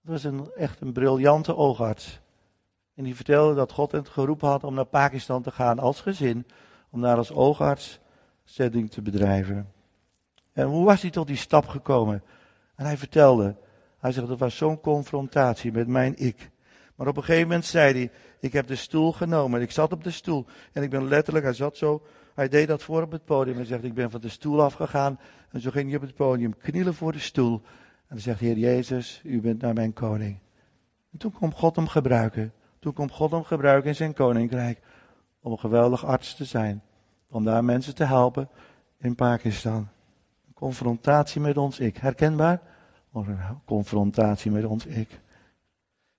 Het 0.01 0.11
was 0.11 0.25
een, 0.25 0.51
echt 0.55 0.81
een 0.81 0.92
briljante 0.92 1.57
oogarts. 1.57 2.20
En 2.94 3.05
die 3.05 3.14
vertelde 3.14 3.55
dat 3.55 3.72
God 3.72 3.92
het 3.92 4.09
geroepen 4.09 4.49
had 4.49 4.64
om 4.64 4.75
naar 4.75 4.85
Pakistan 4.85 5.42
te 5.42 5.51
gaan 5.51 5.79
als 5.79 6.01
gezin. 6.01 6.46
Om 6.90 7.01
daar 7.01 7.16
als 7.16 7.33
oogarts 7.33 8.01
zending 8.44 8.90
te 8.90 9.03
bedrijven. 9.03 9.72
En 10.53 10.66
hoe 10.66 10.85
was 10.85 11.03
hij 11.03 11.11
tot 11.11 11.27
die 11.27 11.37
stap 11.37 11.66
gekomen? 11.66 12.22
En 12.75 12.85
hij 12.85 12.96
vertelde, 12.96 13.57
hij 13.99 14.12
zegt, 14.12 14.29
dat 14.29 14.38
was 14.38 14.57
zo'n 14.57 14.81
confrontatie 14.81 15.72
met 15.72 15.88
mijn 15.88 16.16
ik. 16.16 16.51
Maar 16.96 17.06
op 17.06 17.16
een 17.16 17.24
gegeven 17.24 17.48
moment 17.48 17.64
zei 17.64 17.92
hij, 17.92 18.11
ik 18.40 18.52
heb 18.52 18.66
de 18.66 18.76
stoel 18.76 19.12
genomen. 19.12 19.61
Ik 19.61 19.70
zat 19.70 19.92
op 19.92 20.04
de 20.04 20.11
stoel 20.11 20.46
en 20.72 20.82
ik 20.82 20.90
ben 20.90 21.09
letterlijk, 21.09 21.44
hij 21.44 21.54
zat 21.54 21.76
zo, 21.76 22.02
hij 22.35 22.48
deed 22.48 22.68
dat 22.68 22.82
voor 22.82 23.02
op 23.02 23.12
het 23.12 23.24
podium. 23.24 23.56
Hij 23.56 23.64
zegt, 23.64 23.85
ik 23.85 23.94
ben 23.94 24.11
van 24.11 24.20
de 24.20 24.28
stoel 24.28 24.62
afgegaan. 24.62 25.18
En 25.50 25.61
zo 25.61 25.70
ging 25.70 25.87
hij 25.87 25.96
op 25.96 26.02
het 26.02 26.14
podium 26.14 26.56
knielen 26.56 26.94
voor 26.94 27.12
de 27.12 27.18
stoel. 27.18 27.62
En 28.09 28.09
dan 28.09 28.18
zegt, 28.18 28.40
Heer 28.40 28.56
Jezus, 28.56 29.20
u 29.24 29.40
bent 29.40 29.61
naar 29.61 29.74
mijn 29.74 29.92
koning. 29.92 30.38
En 31.12 31.18
toen 31.18 31.32
kon 31.32 31.52
God 31.52 31.76
hem 31.76 31.87
gebruiken. 31.87 32.52
Toen 32.78 32.92
kon 32.92 33.11
God 33.11 33.30
hem 33.30 33.44
gebruiken 33.44 33.88
in 33.88 33.96
zijn 33.96 34.14
koninkrijk. 34.14 34.80
Om 35.40 35.52
een 35.52 35.59
geweldig 35.59 36.04
arts 36.04 36.35
te 36.35 36.44
zijn. 36.44 36.82
Om 37.28 37.44
daar 37.44 37.64
mensen 37.64 37.94
te 37.94 38.04
helpen 38.04 38.48
in 38.98 39.14
Pakistan. 39.14 39.88
Een 40.46 40.54
confrontatie 40.54 41.40
met 41.40 41.56
ons 41.56 41.80
ik. 41.80 41.96
Herkenbaar? 41.96 42.61
een 43.12 43.38
confrontatie 43.64 44.50
met 44.50 44.64
ons 44.64 44.87
ik. 44.87 45.20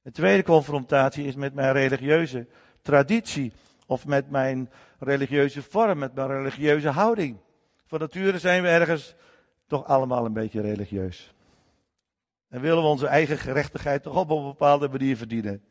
De 0.07 0.13
tweede 0.13 0.43
confrontatie 0.43 1.25
is 1.25 1.35
met 1.35 1.53
mijn 1.53 1.71
religieuze 1.71 2.47
traditie. 2.81 3.53
Of 3.85 4.05
met 4.05 4.29
mijn 4.29 4.69
religieuze 4.99 5.61
vorm, 5.61 5.97
met 5.97 6.13
mijn 6.13 6.27
religieuze 6.27 6.89
houding. 6.89 7.37
Van 7.85 7.99
nature 7.99 8.39
zijn 8.39 8.61
we 8.61 8.67
ergens 8.67 9.15
toch 9.65 9.85
allemaal 9.85 10.25
een 10.25 10.33
beetje 10.33 10.61
religieus. 10.61 11.33
En 12.49 12.61
willen 12.61 12.83
we 12.83 12.89
onze 12.89 13.07
eigen 13.07 13.37
gerechtigheid 13.37 14.03
toch 14.03 14.15
op 14.15 14.29
een 14.29 14.43
bepaalde 14.43 14.89
manier 14.89 15.17
verdienen. 15.17 15.63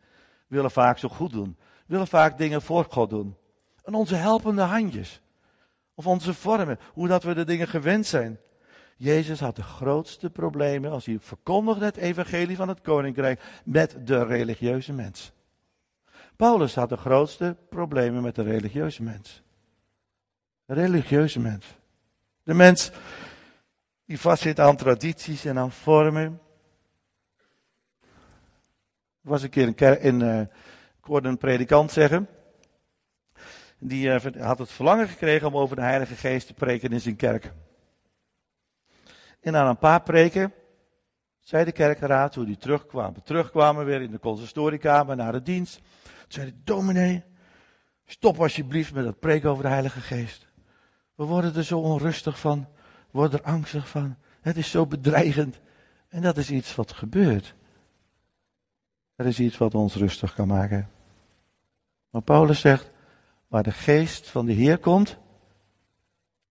We 0.48 0.54
willen 0.54 0.70
vaak 0.70 0.98
zo 0.98 1.08
goed 1.08 1.32
doen. 1.32 1.56
We 1.58 1.84
willen 1.86 2.06
vaak 2.06 2.38
dingen 2.38 2.62
voor 2.62 2.86
God 2.88 3.10
doen. 3.10 3.36
En 3.84 3.94
onze 3.94 4.14
helpende 4.14 4.62
handjes. 4.62 5.20
Of 5.94 6.06
onze 6.06 6.34
vormen, 6.34 6.78
hoe 6.92 7.08
dat 7.08 7.22
we 7.22 7.34
de 7.34 7.44
dingen 7.44 7.68
gewend 7.68 8.06
zijn. 8.06 8.38
Jezus 8.96 9.40
had 9.40 9.56
de 9.56 9.62
grootste 9.62 10.30
problemen 10.30 10.90
als 10.90 11.06
hij 11.06 11.18
verkondigde 11.20 11.84
het 11.84 11.96
evangelie 11.96 12.56
van 12.56 12.68
het 12.68 12.80
koninkrijk 12.80 13.40
met 13.64 13.96
de 14.04 14.24
religieuze 14.24 14.92
mens. 14.92 15.32
Paulus 16.36 16.74
had 16.74 16.88
de 16.88 16.96
grootste 16.96 17.56
problemen 17.68 18.22
met 18.22 18.34
de 18.34 18.42
religieuze 18.42 19.02
mens. 19.02 19.42
De 20.64 20.74
religieuze 20.74 21.40
mens. 21.40 21.66
De 22.42 22.54
mens 22.54 22.90
die 24.04 24.20
vastzit 24.20 24.60
aan 24.60 24.76
tradities 24.76 25.44
en 25.44 25.58
aan 25.58 25.72
vormen. 25.72 26.40
Er 29.22 29.32
was 29.32 29.42
een 29.42 29.50
keer 29.50 29.74
een 29.76 30.00
in, 30.00 30.20
uh, 30.20 30.40
ik 30.40 31.04
hoorde 31.04 31.28
een 31.28 31.38
predikant 31.38 31.92
zeggen. 31.92 32.28
Die 33.78 34.06
uh, 34.06 34.44
had 34.46 34.58
het 34.58 34.70
verlangen 34.70 35.08
gekregen 35.08 35.46
om 35.46 35.56
over 35.56 35.76
de 35.76 35.82
Heilige 35.82 36.14
Geest 36.14 36.46
te 36.46 36.54
preken 36.54 36.92
in 36.92 37.00
zijn 37.00 37.16
kerk. 37.16 37.52
En 39.46 39.52
na 39.52 39.68
een 39.68 39.78
paar 39.78 40.02
preken 40.02 40.52
zei 41.38 41.64
de 41.64 41.72
kerkenraad 41.72 42.34
hoe 42.34 42.44
die 42.44 42.56
terugkwamen. 42.56 43.22
Terugkwamen 43.22 43.84
weer 43.84 44.02
in 44.02 44.10
de 44.10 44.18
consistoriekamer 44.18 45.16
naar 45.16 45.32
de 45.32 45.42
dienst. 45.42 45.80
Toen 46.02 46.24
zei 46.28 46.46
de 46.46 46.62
dominee, 46.64 47.24
stop 48.04 48.40
alsjeblieft 48.40 48.94
met 48.94 49.04
dat 49.04 49.18
preken 49.18 49.50
over 49.50 49.62
de 49.62 49.68
Heilige 49.68 50.00
Geest. 50.00 50.46
We 51.14 51.24
worden 51.24 51.56
er 51.56 51.64
zo 51.64 51.78
onrustig 51.78 52.38
van, 52.40 52.68
we 53.10 53.18
worden 53.18 53.38
er 53.38 53.44
angstig 53.44 53.88
van. 53.88 54.16
Het 54.40 54.56
is 54.56 54.70
zo 54.70 54.86
bedreigend. 54.86 55.60
En 56.08 56.22
dat 56.22 56.36
is 56.36 56.50
iets 56.50 56.74
wat 56.74 56.92
gebeurt. 56.92 57.54
Er 59.16 59.26
is 59.26 59.40
iets 59.40 59.58
wat 59.58 59.74
ons 59.74 59.94
rustig 59.94 60.34
kan 60.34 60.48
maken. 60.48 60.90
Maar 62.10 62.22
Paulus 62.22 62.60
zegt, 62.60 62.90
waar 63.48 63.62
de 63.62 63.72
geest 63.72 64.28
van 64.28 64.46
de 64.46 64.52
Heer 64.52 64.78
komt, 64.78 65.18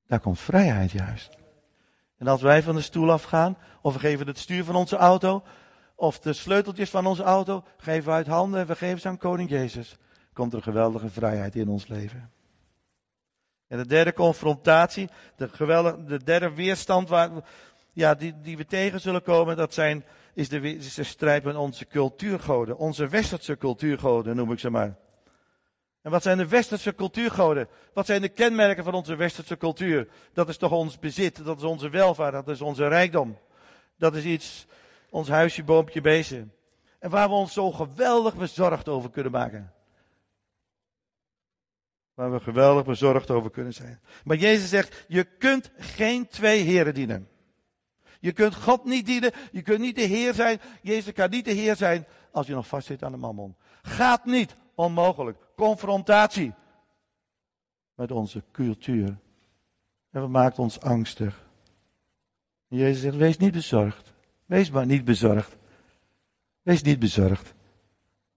daar 0.07 0.19
komt 0.19 0.39
vrijheid 0.39 0.91
juist. 0.91 1.43
En 2.17 2.27
als 2.27 2.41
wij 2.41 2.63
van 2.63 2.75
de 2.75 2.81
stoel 2.81 3.11
afgaan, 3.11 3.57
of 3.81 3.93
we 3.93 3.99
geven 3.99 4.27
het 4.27 4.37
stuur 4.37 4.63
van 4.63 4.75
onze 4.75 4.95
auto, 4.95 5.43
of 5.95 6.19
de 6.19 6.33
sleuteltjes 6.33 6.89
van 6.89 7.05
onze 7.05 7.23
auto, 7.23 7.63
geven 7.77 8.05
we 8.05 8.11
uit 8.11 8.27
handen 8.27 8.59
en 8.59 8.67
we 8.67 8.75
geven 8.75 8.99
ze 8.99 9.07
aan 9.07 9.17
Koning 9.17 9.49
Jezus, 9.49 9.97
komt 10.33 10.53
er 10.53 10.61
geweldige 10.61 11.09
vrijheid 11.09 11.55
in 11.55 11.69
ons 11.69 11.87
leven. 11.87 12.31
En 13.67 13.77
de 13.77 13.87
derde 13.87 14.13
confrontatie, 14.13 15.09
de, 15.35 15.49
geweldige, 15.49 16.03
de 16.03 16.23
derde 16.23 16.53
weerstand 16.53 17.09
waar, 17.09 17.29
ja, 17.93 18.15
die, 18.15 18.41
die 18.41 18.57
we 18.57 18.65
tegen 18.65 19.01
zullen 19.01 19.23
komen, 19.23 19.57
dat 19.57 19.73
zijn, 19.73 20.05
is, 20.33 20.49
de, 20.49 20.75
is 20.75 20.93
de 20.93 21.03
strijd 21.03 21.43
met 21.43 21.55
onze 21.55 21.87
cultuurgoden. 21.87 22.77
Onze 22.77 23.07
westerse 23.07 23.57
cultuurgoden 23.57 24.35
noem 24.35 24.51
ik 24.51 24.59
ze 24.59 24.69
maar. 24.69 24.95
En 26.05 26.11
wat 26.11 26.23
zijn 26.23 26.37
de 26.37 26.47
westerse 26.47 26.95
cultuurgoden? 26.95 27.67
Wat 27.93 28.05
zijn 28.05 28.21
de 28.21 28.29
kenmerken 28.29 28.83
van 28.83 28.93
onze 28.93 29.15
westerse 29.15 29.57
cultuur? 29.57 30.07
Dat 30.33 30.49
is 30.49 30.57
toch 30.57 30.71
ons 30.71 30.99
bezit, 30.99 31.45
dat 31.45 31.57
is 31.57 31.63
onze 31.63 31.89
welvaart, 31.89 32.33
dat 32.33 32.47
is 32.47 32.61
onze 32.61 32.87
rijkdom. 32.87 33.37
Dat 33.97 34.15
is 34.15 34.23
iets, 34.23 34.65
ons 35.09 35.27
huisje, 35.27 35.63
boompje. 35.63 36.47
En 36.99 37.09
waar 37.09 37.27
we 37.27 37.33
ons 37.33 37.53
zo 37.53 37.71
geweldig 37.71 38.35
bezorgd 38.35 38.89
over 38.89 39.09
kunnen 39.09 39.31
maken. 39.31 39.73
Waar 42.13 42.31
we 42.31 42.39
geweldig 42.39 42.85
bezorgd 42.85 43.31
over 43.31 43.51
kunnen 43.51 43.73
zijn. 43.73 43.99
Maar 44.23 44.37
Jezus 44.37 44.69
zegt, 44.69 45.05
je 45.07 45.23
kunt 45.23 45.71
geen 45.77 46.27
twee 46.27 46.63
heren 46.63 46.93
dienen. 46.93 47.29
Je 48.19 48.31
kunt 48.31 48.55
God 48.55 48.85
niet 48.85 49.05
dienen, 49.05 49.31
je 49.51 49.61
kunt 49.61 49.79
niet 49.79 49.95
de 49.95 50.01
Heer 50.01 50.33
zijn. 50.33 50.61
Jezus 50.81 51.13
kan 51.13 51.29
niet 51.29 51.45
de 51.45 51.51
Heer 51.51 51.75
zijn 51.75 52.05
als 52.31 52.47
je 52.47 52.53
nog 52.53 52.67
vastzit 52.67 53.03
aan 53.03 53.11
de 53.11 53.17
mammon. 53.17 53.55
Gaat 53.81 54.25
niet, 54.25 54.55
onmogelijk. 54.75 55.37
Confrontatie 55.55 56.53
met 57.95 58.11
onze 58.11 58.43
cultuur. 58.51 59.17
En 60.11 60.21
wat 60.21 60.29
maakt 60.29 60.59
ons 60.59 60.79
angstig? 60.79 61.43
Jezus 62.67 63.01
zegt, 63.01 63.15
wees 63.15 63.37
niet 63.37 63.53
bezorgd. 63.53 64.13
Wees 64.45 64.71
maar 64.71 64.85
niet 64.85 65.05
bezorgd. 65.05 65.55
Wees 66.61 66.81
niet 66.81 66.99
bezorgd. 66.99 67.53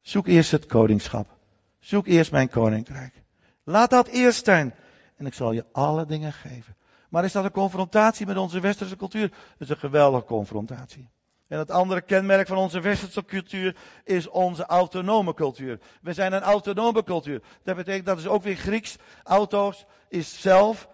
Zoek 0.01 0.27
eerst 0.27 0.51
het 0.51 0.67
koningschap. 0.67 1.37
Zoek 1.79 2.07
eerst 2.07 2.31
mijn 2.31 2.49
koninkrijk. 2.49 3.23
Laat 3.65 3.91
dat 3.91 4.07
eerst 4.07 4.45
zijn. 4.45 4.75
En 5.17 5.27
ik 5.27 5.35
zal 5.35 5.53
je 5.53 5.65
alle 5.73 6.07
dingen 6.07 6.33
geven. 6.33 6.77
Maar 7.09 7.25
is 7.25 7.33
dat 7.33 7.45
een 7.45 7.51
confrontatie 7.51 8.27
met 8.27 8.37
onze 8.37 8.61
westerse 8.61 8.97
cultuur? 8.97 9.29
Dat 9.29 9.39
is 9.59 9.69
een 9.69 9.77
geweldige 9.77 10.25
confrontatie. 10.25 11.09
En 11.49 11.59
het 11.59 11.71
andere 11.71 12.01
kenmerk 12.01 12.47
van 12.47 12.57
onze 12.57 12.81
westerse 12.81 13.25
cultuur 13.25 13.77
is 14.05 14.29
onze 14.29 14.67
autonome 14.67 15.35
cultuur. 15.35 15.81
We 16.03 16.13
zijn 16.13 16.33
een 16.33 16.43
autonome 16.43 17.05
cultuur. 17.05 17.43
Dat 17.63 17.77
betekent, 17.77 18.07
dat 18.07 18.19
is 18.19 18.27
ook 18.27 18.43
weer 18.43 18.57
Grieks. 18.57 18.97
Auto's 19.25 19.87
is 20.09 20.41
zelf, 20.41 20.89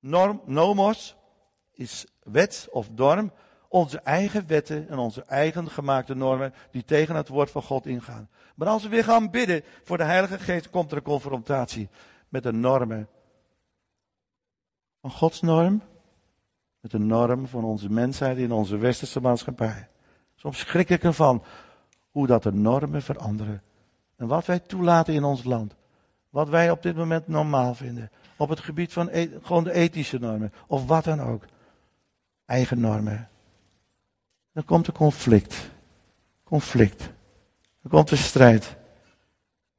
norm, 0.00 0.42
nomos, 0.44 1.16
is 1.72 2.06
wet 2.22 2.68
of 2.70 2.90
norm. 2.90 3.32
Onze 3.68 3.98
eigen 3.98 4.46
wetten 4.46 4.88
en 4.88 4.98
onze 4.98 5.22
eigen 5.22 5.70
gemaakte 5.70 6.14
normen 6.14 6.54
die 6.70 6.84
tegen 6.84 7.14
het 7.14 7.28
woord 7.28 7.50
van 7.50 7.62
God 7.62 7.86
ingaan. 7.86 8.28
Maar 8.54 8.68
als 8.68 8.82
we 8.82 8.88
weer 8.88 9.04
gaan 9.04 9.30
bidden 9.30 9.62
voor 9.82 9.96
de 9.96 10.04
Heilige 10.04 10.38
Geest, 10.38 10.70
komt 10.70 10.90
er 10.90 10.96
een 10.96 11.02
confrontatie 11.02 11.88
met 12.28 12.42
de 12.42 12.52
normen 12.52 13.08
van 15.00 15.10
Gods 15.10 15.40
norm 15.40 15.82
met 16.84 16.92
de 16.92 16.98
norm 16.98 17.46
van 17.46 17.64
onze 17.64 17.90
mensheid 17.90 18.36
in 18.36 18.52
onze 18.52 18.76
westerse 18.76 19.20
maatschappij. 19.20 19.88
Soms 20.34 20.58
schrik 20.58 20.90
ik 20.90 21.02
ervan 21.02 21.42
hoe 22.10 22.26
dat 22.26 22.42
de 22.42 22.52
normen 22.52 23.02
veranderen. 23.02 23.62
En 24.16 24.26
wat 24.26 24.46
wij 24.46 24.58
toelaten 24.58 25.14
in 25.14 25.24
ons 25.24 25.44
land. 25.44 25.74
Wat 26.30 26.48
wij 26.48 26.70
op 26.70 26.82
dit 26.82 26.96
moment 26.96 27.28
normaal 27.28 27.74
vinden. 27.74 28.10
Op 28.36 28.48
het 28.48 28.60
gebied 28.60 28.92
van 28.92 29.08
e 29.10 29.28
gewoon 29.42 29.64
de 29.64 29.72
ethische 29.72 30.18
normen. 30.18 30.52
Of 30.66 30.86
wat 30.86 31.04
dan 31.04 31.20
ook. 31.20 31.44
Eigen 32.46 32.80
normen. 32.80 33.28
Dan 34.52 34.64
komt 34.64 34.86
er 34.86 34.92
conflict. 34.92 35.70
Conflict. 36.42 37.00
Dan 37.82 37.90
komt 37.90 38.10
er 38.10 38.18
strijd. 38.18 38.76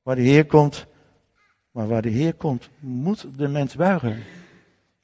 Waar 0.02 0.16
de 0.16 0.22
Heer 0.22 0.46
komt. 0.46 0.86
Maar 1.72 1.88
waar 1.88 2.02
de 2.02 2.10
Heer 2.10 2.34
komt, 2.34 2.70
moet 2.80 3.38
de 3.38 3.48
mens 3.48 3.76
buigen. 3.76 4.24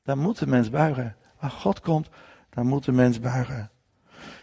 Daar 0.04 0.18
moet 0.18 0.40
de 0.40 0.48
mens 0.48 0.70
buigen. 0.70 1.16
Waar 1.42 1.50
God 1.50 1.80
komt, 1.80 2.10
daar 2.50 2.66
moet 2.66 2.86
de 2.86 2.92
mens 2.92 3.20
buigen. 3.20 3.72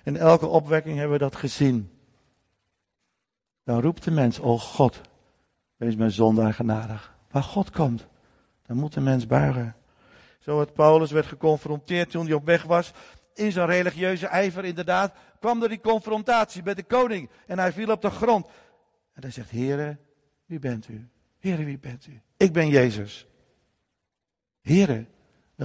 In 0.04 0.16
elke 0.16 0.46
opwekking 0.46 0.96
hebben 0.96 1.18
we 1.18 1.24
dat 1.24 1.36
gezien. 1.36 1.90
Dan 3.64 3.80
roept 3.80 4.04
de 4.04 4.10
mens, 4.10 4.38
oh 4.38 4.60
God, 4.60 5.00
wees 5.76 5.96
mijn 5.96 6.10
zondaar 6.10 6.54
genadig. 6.54 7.14
Waar 7.30 7.42
God 7.42 7.70
komt, 7.70 8.06
dan 8.66 8.76
moet 8.76 8.92
de 8.92 9.00
mens 9.00 9.26
buigen. 9.26 9.76
Zo 10.38 10.60
het 10.60 10.72
Paulus 10.72 11.10
werd 11.10 11.26
geconfronteerd 11.26 12.10
toen 12.10 12.24
hij 12.24 12.34
op 12.34 12.44
weg 12.44 12.62
was. 12.62 12.92
In 13.34 13.52
zijn 13.52 13.66
religieuze 13.66 14.26
ijver 14.26 14.64
inderdaad 14.64 15.14
kwam 15.40 15.62
er 15.62 15.68
die 15.68 15.80
confrontatie 15.80 16.62
met 16.62 16.76
de 16.76 16.82
koning. 16.82 17.30
En 17.46 17.58
hij 17.58 17.72
viel 17.72 17.90
op 17.90 18.02
de 18.02 18.10
grond. 18.10 18.46
En 19.12 19.22
hij 19.22 19.30
zegt, 19.30 19.50
Heere, 19.50 19.96
wie 20.46 20.58
bent 20.58 20.88
u? 20.88 21.08
Heere, 21.38 21.64
wie 21.64 21.78
bent 21.78 22.06
u? 22.06 22.20
Ik 22.36 22.52
ben 22.52 22.68
Jezus. 22.68 23.26
Heere, 24.60 25.06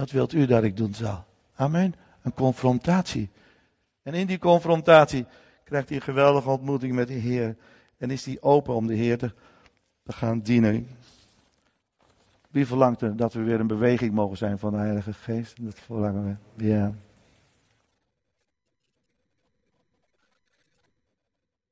wat 0.00 0.10
wilt 0.10 0.32
u 0.32 0.46
dat 0.46 0.62
ik 0.62 0.76
doen 0.76 0.94
zal? 0.94 1.24
Amen. 1.54 1.94
Een 2.22 2.34
confrontatie. 2.34 3.30
En 4.02 4.14
in 4.14 4.26
die 4.26 4.38
confrontatie 4.38 5.26
krijgt 5.64 5.88
hij 5.88 5.96
een 5.96 6.02
geweldige 6.02 6.50
ontmoeting 6.50 6.92
met 6.94 7.08
de 7.08 7.14
Heer. 7.14 7.56
En 7.98 8.10
is 8.10 8.24
hij 8.24 8.38
open 8.40 8.74
om 8.74 8.86
de 8.86 8.94
Heer 8.94 9.18
te, 9.18 9.32
te 10.02 10.12
gaan 10.12 10.40
dienen. 10.40 10.88
Wie 12.50 12.66
verlangt 12.66 13.00
er 13.00 13.16
dat 13.16 13.32
we 13.32 13.42
weer 13.42 13.60
een 13.60 13.66
beweging 13.66 14.12
mogen 14.12 14.36
zijn 14.36 14.58
van 14.58 14.72
de 14.72 14.78
Heilige 14.78 15.12
Geest? 15.12 15.64
Dat 15.64 15.78
verlangen 15.78 16.38
we. 16.54 16.66
Ja. 16.66 16.92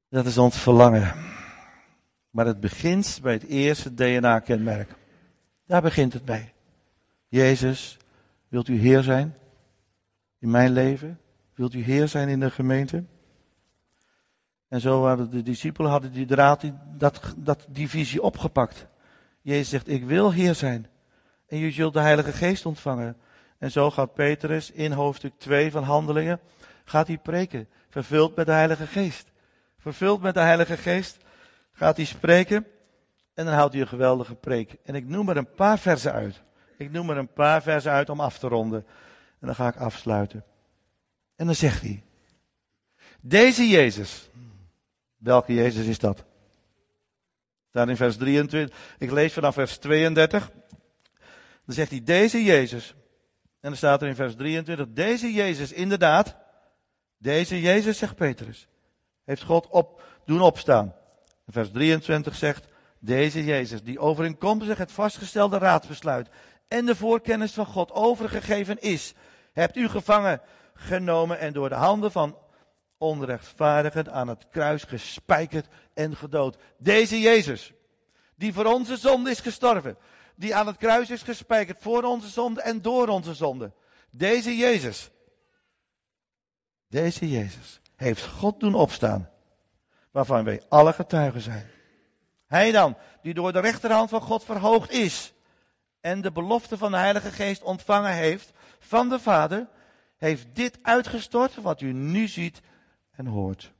Dat 0.08 0.26
is 0.26 0.38
ons 0.38 0.58
verlangen. 0.58 1.14
Maar 2.30 2.46
het 2.46 2.60
begint 2.60 3.18
bij 3.22 3.32
het 3.32 3.44
eerste 3.44 3.94
DNA-kenmerk. 3.94 4.94
Daar 5.66 5.82
begint 5.82 6.12
het 6.12 6.24
bij. 6.24 6.52
Jezus 7.28 7.96
Wilt 8.52 8.68
u 8.68 8.78
Heer 8.78 9.02
zijn 9.02 9.36
in 10.38 10.50
mijn 10.50 10.72
leven? 10.72 11.20
Wilt 11.54 11.74
u 11.74 11.82
Heer 11.82 12.08
zijn 12.08 12.28
in 12.28 12.40
de 12.40 12.50
gemeente? 12.50 13.04
En 14.68 14.80
zo 14.80 15.06
hadden 15.06 15.30
de 15.30 15.42
discipelen 15.42 15.90
hadden 15.90 16.12
die 16.12 16.26
draad, 16.26 16.60
die, 16.60 16.74
dat, 16.96 17.34
dat, 17.36 17.66
die 17.68 17.88
visie 17.88 18.22
opgepakt. 18.22 18.86
Jezus 19.40 19.68
zegt, 19.68 19.88
ik 19.88 20.04
wil 20.04 20.32
Heer 20.32 20.54
zijn. 20.54 20.86
En 21.46 21.58
je 21.58 21.70
zult 21.70 21.92
de 21.92 22.00
Heilige 22.00 22.32
Geest 22.32 22.66
ontvangen. 22.66 23.16
En 23.58 23.70
zo 23.70 23.90
gaat 23.90 24.14
Petrus 24.14 24.70
in 24.70 24.92
hoofdstuk 24.92 25.32
2 25.38 25.70
van 25.70 25.82
Handelingen, 25.82 26.40
gaat 26.84 27.06
hij 27.06 27.18
preken. 27.18 27.68
Vervuld 27.88 28.36
met 28.36 28.46
de 28.46 28.52
Heilige 28.52 28.86
Geest. 28.86 29.30
Vervuld 29.78 30.20
met 30.20 30.34
de 30.34 30.40
Heilige 30.40 30.76
Geest 30.76 31.16
gaat 31.72 31.96
hij 31.96 32.06
spreken. 32.06 32.66
En 33.34 33.44
dan 33.44 33.54
houdt 33.54 33.72
hij 33.72 33.82
een 33.82 33.88
geweldige 33.88 34.34
preek. 34.34 34.76
En 34.84 34.94
ik 34.94 35.08
noem 35.08 35.28
er 35.28 35.36
een 35.36 35.54
paar 35.54 35.78
versen 35.78 36.12
uit. 36.12 36.42
Ik 36.82 36.92
noem 36.92 37.10
er 37.10 37.16
een 37.16 37.32
paar 37.32 37.62
versen 37.62 37.92
uit 37.92 38.08
om 38.08 38.20
af 38.20 38.38
te 38.38 38.48
ronden. 38.48 38.86
En 39.40 39.46
dan 39.46 39.54
ga 39.54 39.68
ik 39.68 39.76
afsluiten. 39.76 40.44
En 41.36 41.46
dan 41.46 41.54
zegt 41.54 41.82
hij: 41.82 42.02
Deze 43.20 43.68
Jezus. 43.68 44.30
Welke 45.16 45.54
Jezus 45.54 45.86
is 45.86 45.98
dat? 45.98 46.24
Staat 47.68 47.88
in 47.88 47.96
vers 47.96 48.16
23. 48.16 48.78
Ik 48.98 49.10
lees 49.10 49.32
vanaf 49.32 49.54
vers 49.54 49.76
32. 49.78 50.50
Dan 51.64 51.74
zegt 51.74 51.90
hij: 51.90 52.02
Deze 52.02 52.44
Jezus. 52.44 52.94
En 53.60 53.68
dan 53.68 53.76
staat 53.76 54.02
er 54.02 54.08
in 54.08 54.14
vers 54.14 54.34
23: 54.34 54.86
Deze 54.88 55.32
Jezus, 55.32 55.72
inderdaad. 55.72 56.36
Deze 57.18 57.60
Jezus, 57.60 57.98
zegt 57.98 58.16
Petrus. 58.16 58.68
Heeft 59.24 59.42
God 59.42 59.68
op, 59.68 60.02
doen 60.24 60.40
opstaan. 60.40 60.94
vers 61.46 61.70
23 61.70 62.36
zegt: 62.36 62.66
Deze 62.98 63.44
Jezus, 63.44 63.82
die 63.82 63.98
overeenkomstig 63.98 64.78
het 64.78 64.92
vastgestelde 64.92 65.58
raadsbesluit 65.58 66.28
en 66.72 66.86
de 66.86 66.96
voorkennis 66.96 67.52
van 67.52 67.66
God 67.66 67.92
overgegeven 67.92 68.80
is, 68.80 69.14
hebt 69.52 69.76
u 69.76 69.88
gevangen 69.88 70.40
genomen 70.74 71.38
en 71.38 71.52
door 71.52 71.68
de 71.68 71.74
handen 71.74 72.12
van 72.12 72.38
onrechtvaardigen 72.98 74.12
aan 74.12 74.28
het 74.28 74.48
kruis 74.50 74.84
gespijkerd 74.84 75.66
en 75.94 76.16
gedood. 76.16 76.56
Deze 76.78 77.20
Jezus, 77.20 77.72
die 78.36 78.52
voor 78.52 78.64
onze 78.64 78.96
zonde 78.96 79.30
is 79.30 79.40
gestorven, 79.40 79.96
die 80.34 80.54
aan 80.54 80.66
het 80.66 80.76
kruis 80.76 81.10
is 81.10 81.22
gespijkerd 81.22 81.78
voor 81.80 82.02
onze 82.02 82.28
zonde 82.28 82.62
en 82.62 82.82
door 82.82 83.08
onze 83.08 83.34
zonde. 83.34 83.72
Deze 84.10 84.56
Jezus, 84.56 85.10
deze 86.88 87.30
Jezus 87.30 87.80
heeft 87.96 88.26
God 88.26 88.60
doen 88.60 88.74
opstaan, 88.74 89.30
waarvan 90.10 90.44
wij 90.44 90.62
alle 90.68 90.92
getuigen 90.92 91.40
zijn. 91.40 91.70
Hij 92.46 92.72
dan, 92.72 92.96
die 93.22 93.34
door 93.34 93.52
de 93.52 93.60
rechterhand 93.60 94.10
van 94.10 94.20
God 94.20 94.44
verhoogd 94.44 94.90
is, 94.90 95.31
en 96.02 96.20
de 96.20 96.32
belofte 96.32 96.78
van 96.78 96.90
de 96.90 96.96
Heilige 96.96 97.30
Geest 97.30 97.62
ontvangen 97.62 98.12
heeft 98.12 98.52
van 98.78 99.08
de 99.08 99.18
Vader, 99.18 99.68
heeft 100.16 100.46
dit 100.52 100.78
uitgestort 100.82 101.54
wat 101.54 101.80
u 101.80 101.92
nu 101.92 102.28
ziet 102.28 102.60
en 103.10 103.26
hoort. 103.26 103.72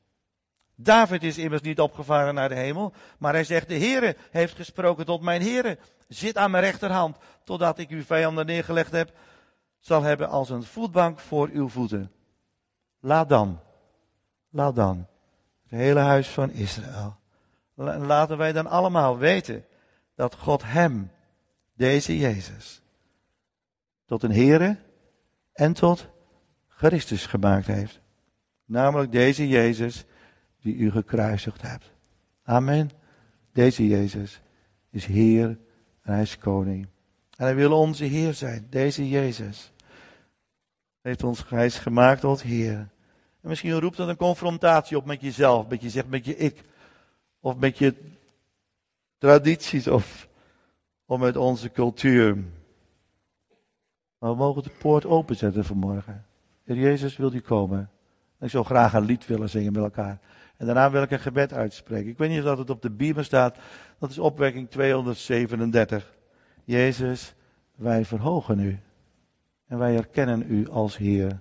David 0.75 1.23
is 1.23 1.39
immers 1.39 1.63
niet 1.63 1.81
opgevaren 1.81 2.35
naar 2.35 2.49
de 2.49 2.55
hemel, 2.55 2.93
maar 3.19 3.33
hij 3.33 3.45
zegt, 3.45 3.69
de 3.69 3.79
Heere 3.79 4.17
heeft 4.31 4.55
gesproken 4.55 5.05
tot 5.05 5.21
mijn 5.21 5.43
Heere. 5.43 5.79
Zit 6.09 6.37
aan 6.37 6.51
mijn 6.51 6.65
rechterhand, 6.65 7.17
totdat 7.45 7.79
ik 7.79 7.91
uw 7.91 8.03
vijanden 8.03 8.47
neergelegd 8.47 8.93
heb, 8.93 9.13
zal 9.79 10.03
hebben 10.03 10.29
als 10.29 10.51
een 10.51 10.63
voetbank 10.63 11.19
voor 11.19 11.49
uw 11.53 11.69
voeten. 11.69 12.13
Laat 13.01 13.29
dan, 13.29 13.61
laat 14.51 14.75
dan, 14.75 15.07
het 15.63 15.81
hele 15.81 16.01
huis 16.01 16.29
van 16.29 16.51
Israël. 16.51 17.17
Laten 17.75 18.39
wij 18.39 18.53
dan 18.53 18.67
allemaal 18.67 19.19
weten 19.19 19.65
dat 20.15 20.35
God 20.35 20.63
hem, 20.65 21.11
deze 21.83 22.19
Jezus, 22.19 22.83
tot 24.07 24.23
een 24.23 24.33
Heere 24.33 24.77
en 25.53 25.73
tot 25.73 26.07
Christus 26.69 27.27
gemaakt 27.27 27.67
heeft. 27.67 28.01
Namelijk 28.65 29.13
deze 29.13 29.49
Jezus 29.49 30.05
die 30.61 30.75
u 30.75 30.91
gekruisigd 30.91 31.63
hebt. 31.63 31.91
Amen. 32.43 32.91
Deze 33.53 33.87
Jezus 33.87 34.41
is 34.91 35.07
Heer 35.07 35.49
en 36.03 36.13
Hij 36.13 36.23
is 36.23 36.39
Koning. 36.39 36.87
En 37.37 37.45
Hij 37.45 37.55
wil 37.55 37.73
onze 37.73 38.05
Heer 38.05 38.35
zijn. 38.35 38.67
Deze 38.71 39.09
Jezus 39.09 39.73
heeft 41.01 41.23
ons, 41.23 41.45
Hij 41.49 41.67
is 41.67 41.79
gemaakt 41.79 42.21
tot 42.21 42.43
Heer. 42.43 42.77
En 43.41 43.49
misschien 43.49 43.81
roept 43.81 43.97
dat 43.97 44.09
een 44.09 44.17
confrontatie 44.17 44.97
op 44.97 45.05
met 45.05 45.21
jezelf, 45.21 45.69
met 45.69 45.83
je 45.83 45.91
zegt 45.91 46.09
met 46.09 46.25
je 46.25 46.37
ik, 46.37 46.63
of 47.41 47.57
met 47.57 47.79
je 47.79 47.95
tradities, 49.19 49.89
of, 49.89 50.31
of 51.13 51.19
met 51.19 51.37
onze 51.37 51.71
cultuur. 51.71 52.37
Maar 54.19 54.31
we 54.31 54.37
mogen 54.37 54.63
de 54.63 54.71
poort 54.79 55.07
openzetten 55.07 55.65
vanmorgen. 55.65 56.25
Heer 56.65 56.77
Jezus 56.77 57.17
wil 57.17 57.33
u 57.33 57.41
komen. 57.41 57.91
Ik 58.41 58.51
zou 58.51 58.65
graag 58.65 58.93
een 58.93 59.05
lied 59.05 59.27
willen 59.27 59.49
zingen 59.49 59.73
met 59.73 59.83
elkaar. 59.83 60.19
En 60.57 60.67
daarna 60.67 60.91
wil 60.91 61.03
ik 61.03 61.11
een 61.11 61.21
gebed 61.21 61.53
uitspreken. 61.53 62.11
Ik 62.11 62.19
weet 62.19 62.29
niet 62.29 62.39
of 62.39 62.45
dat 62.45 62.59
het 62.59 62.71
op 62.71 62.83
de 62.83 62.91
Bijbel 62.91 63.23
staat. 63.23 63.57
Dat 63.99 64.11
is 64.11 64.19
opwekking 64.19 64.71
237. 64.71 66.15
Jezus, 66.65 67.35
wij 67.75 68.05
verhogen 68.05 68.59
u. 68.59 68.79
En 69.67 69.79
wij 69.79 69.97
erkennen 69.97 70.45
u 70.49 70.69
als 70.69 70.97
Heer. 70.97 71.41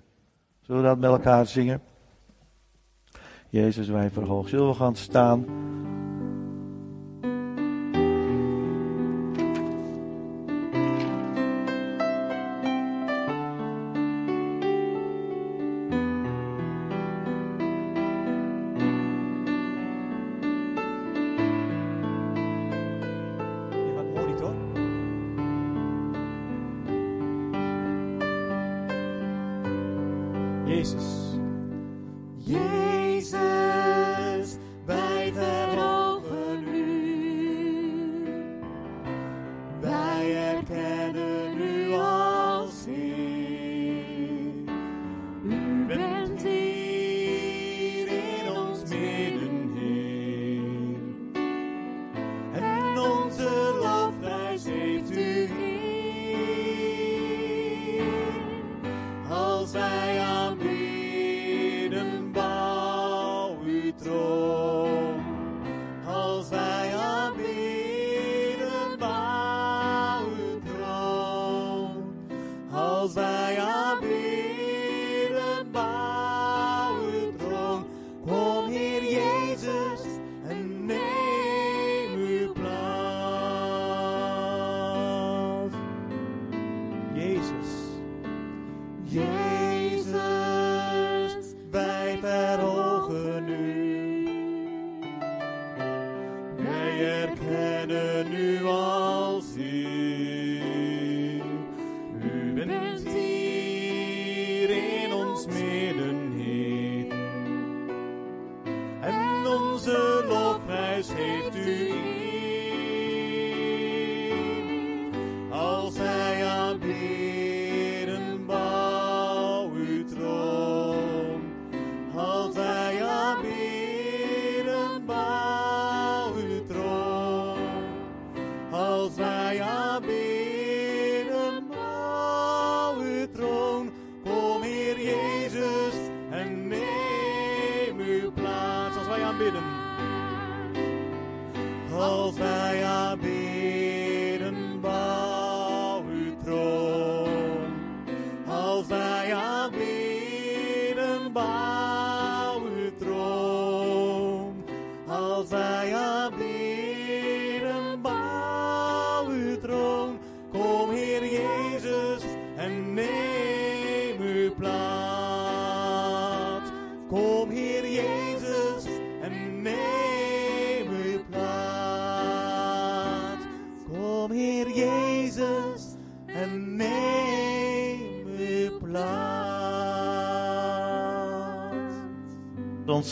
Zullen 0.61 0.81
we 0.81 0.87
dat 0.87 0.99
met 0.99 1.09
elkaar 1.09 1.45
zingen? 1.45 1.81
Jezus, 3.49 3.87
wij 3.87 4.09
verhogen. 4.09 4.49
Zullen 4.49 4.67
we 4.67 4.73
gaan 4.73 4.95
staan? 4.95 5.45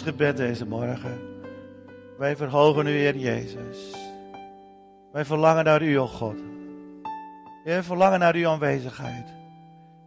Gebed 0.02 0.38
deze 0.38 0.66
morgen. 0.66 1.20
Wij 2.18 2.36
verhogen 2.36 2.88
u, 2.88 2.90
Heer 2.90 3.18
Jezus. 3.18 3.94
Wij 5.12 5.26
verlangen 5.26 5.64
naar 5.64 5.82
u, 5.82 6.00
o 6.00 6.08
God. 6.08 6.36
Heer, 7.64 7.84
verlangen 7.84 8.20
naar 8.20 8.36
uw 8.36 8.48
aanwezigheid. 8.48 9.28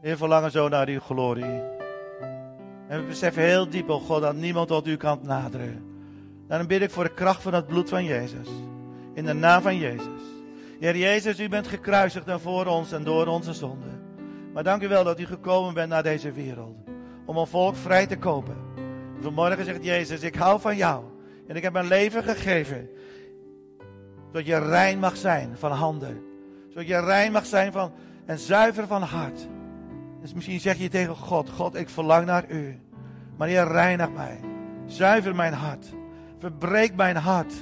Heer, 0.01 0.17
verlangen 0.17 0.51
zo 0.51 0.69
naar 0.69 0.89
uw 0.89 1.01
glorie. 1.01 1.63
En 2.89 3.01
we 3.01 3.05
beseffen 3.07 3.43
heel 3.43 3.69
diep, 3.69 3.91
o 3.91 3.99
God, 3.99 4.23
dat 4.23 4.35
niemand 4.35 4.69
tot 4.69 4.87
u 4.87 4.97
kan 4.97 5.19
naderen. 5.23 5.83
Dan 6.49 6.67
bid 6.67 6.83
ik 6.83 6.91
voor 6.91 7.05
de 7.05 7.15
kracht 7.15 7.43
van 7.43 7.55
het 7.55 7.67
bloed 7.67 7.89
van 7.89 8.05
Jezus. 8.05 8.49
In 9.15 9.25
de 9.25 9.33
naam 9.33 9.63
van 9.63 9.77
Jezus. 9.77 10.23
Heer 10.81 10.97
Jezus, 10.97 11.41
u 11.41 11.49
bent 11.49 11.67
gekruisigd 11.67 12.27
en 12.27 12.41
voor 12.41 12.67
ons 12.67 12.93
en 12.93 13.05
door 13.05 13.27
onze 13.27 13.53
zonden. 13.53 14.01
Maar 14.53 14.63
dank 14.63 14.83
u 14.83 14.89
wel 14.89 15.05
dat 15.05 15.21
u 15.21 15.27
gekomen 15.27 15.75
bent 15.75 15.89
naar 15.89 16.03
deze 16.03 16.33
wereld. 16.33 16.77
Om 17.27 17.37
een 17.37 17.47
volk 17.47 17.77
vrij 17.77 18.07
te 18.07 18.17
kopen 18.17 18.62
Vanmorgen 19.23 19.65
zegt 19.65 19.85
Jezus, 19.85 20.23
ik 20.23 20.35
hou 20.35 20.61
van 20.61 20.77
jou. 20.77 21.05
En 21.47 21.57
ik 21.57 21.63
heb 21.63 21.73
mijn 21.73 21.87
leven 21.87 22.23
gegeven. 22.23 22.91
Zodat 24.27 24.47
je 24.47 24.59
rein 24.59 24.99
mag 24.99 25.17
zijn 25.17 25.57
van 25.59 25.73
handen. 25.73 26.23
Zodat 26.69 26.87
je 26.87 27.01
rein 27.01 27.33
mag 27.33 27.47
zijn 27.47 27.73
van, 27.73 27.93
en 28.27 28.39
zuiver 28.39 28.87
van 28.87 29.03
hart. 29.03 29.49
Dus 30.21 30.35
misschien 30.35 30.61
zeg 30.61 30.77
je 30.77 30.89
tegen 30.89 31.17
God, 31.17 31.51
God, 31.51 31.75
ik 31.75 31.89
verlang 31.89 32.27
naar 32.27 32.45
u. 32.49 32.81
Maar 33.37 33.49
Heer, 33.49 33.67
reinig 33.67 34.11
mij. 34.13 34.41
Zuiver 34.87 35.35
mijn 35.35 35.53
hart. 35.53 35.87
Verbreek 36.39 36.95
mijn 36.95 37.17
hart. 37.17 37.53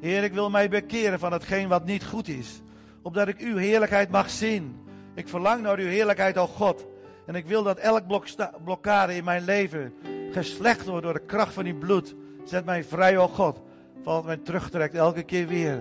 Heer, 0.00 0.22
ik 0.22 0.32
wil 0.32 0.50
mij 0.50 0.68
bekeren 0.68 1.18
van 1.18 1.32
hetgeen 1.32 1.68
wat 1.68 1.84
niet 1.84 2.04
goed 2.04 2.28
is. 2.28 2.62
Opdat 3.02 3.28
ik 3.28 3.38
uw 3.38 3.56
heerlijkheid 3.56 4.10
mag 4.10 4.30
zien. 4.30 4.76
Ik 5.14 5.28
verlang 5.28 5.62
naar 5.62 5.78
uw 5.78 5.88
heerlijkheid, 5.88 6.38
o 6.38 6.46
God. 6.46 6.86
En 7.26 7.34
ik 7.34 7.46
wil 7.46 7.62
dat 7.62 7.78
elk 7.78 8.06
blok 8.06 8.26
blokkade 8.64 9.16
in 9.16 9.24
mijn 9.24 9.44
leven 9.44 9.92
geslecht 10.34 10.86
wordt 10.86 11.04
door 11.04 11.12
de 11.12 11.26
kracht 11.26 11.52
van 11.52 11.66
uw 11.66 11.78
bloed. 11.78 12.14
Zet 12.44 12.64
mij 12.64 12.84
vrij, 12.84 13.18
o 13.18 13.28
God. 13.28 13.60
Valt 14.02 14.24
mij 14.24 14.36
terugtrekt 14.36 14.94
elke 14.94 15.22
keer 15.22 15.46
weer. 15.46 15.78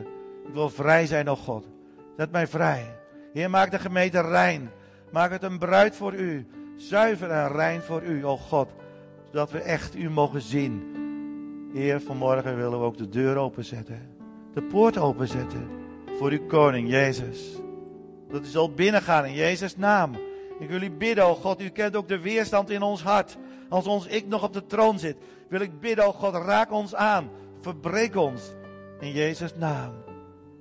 Ik 0.47 0.53
wil 0.53 0.69
vrij 0.69 1.05
zijn, 1.05 1.29
o 1.29 1.35
God. 1.35 1.65
Zet 2.17 2.31
mij 2.31 2.47
vrij. 2.47 2.95
Heer, 3.33 3.49
maak 3.49 3.71
de 3.71 3.79
gemeente 3.79 4.21
rein. 4.21 4.69
Maak 5.11 5.31
het 5.31 5.43
een 5.43 5.59
bruid 5.59 5.95
voor 5.95 6.13
u. 6.13 6.47
Zuiver 6.75 7.29
en 7.29 7.51
rein 7.51 7.81
voor 7.81 8.03
u, 8.03 8.25
o 8.25 8.37
God. 8.37 8.69
Zodat 9.25 9.51
we 9.51 9.59
echt 9.59 9.95
u 9.95 10.09
mogen 10.09 10.41
zien. 10.41 10.91
Heer, 11.73 12.01
vanmorgen 12.01 12.55
willen 12.55 12.79
we 12.79 12.85
ook 12.85 12.97
de 12.97 13.09
deur 13.09 13.37
openzetten. 13.37 14.09
De 14.53 14.61
poort 14.61 14.97
openzetten. 14.97 15.67
Voor 16.17 16.31
uw 16.31 16.45
koning, 16.45 16.89
Jezus. 16.89 17.57
Dat 18.29 18.41
u 18.41 18.45
zult 18.45 18.75
binnengaan 18.75 19.25
in 19.25 19.33
Jezus' 19.33 19.77
naam. 19.77 20.11
Ik 20.59 20.69
wil 20.69 20.81
u 20.81 20.91
bidden, 20.91 21.25
o 21.25 21.35
God. 21.35 21.61
U 21.61 21.69
kent 21.69 21.95
ook 21.95 22.07
de 22.07 22.19
weerstand 22.19 22.69
in 22.69 22.81
ons 22.81 23.03
hart. 23.03 23.37
Als 23.73 23.87
ons 23.87 24.05
ik 24.05 24.27
nog 24.27 24.43
op 24.43 24.53
de 24.53 24.65
troon 24.65 24.99
zit, 24.99 25.17
wil 25.49 25.61
ik 25.61 25.79
bidden, 25.79 26.05
o 26.05 26.11
God, 26.11 26.33
raak 26.33 26.71
ons 26.71 26.95
aan. 26.95 27.29
Verbreek 27.59 28.15
ons 28.15 28.41
in 28.99 29.11
Jezus' 29.11 29.55
naam. 29.55 29.93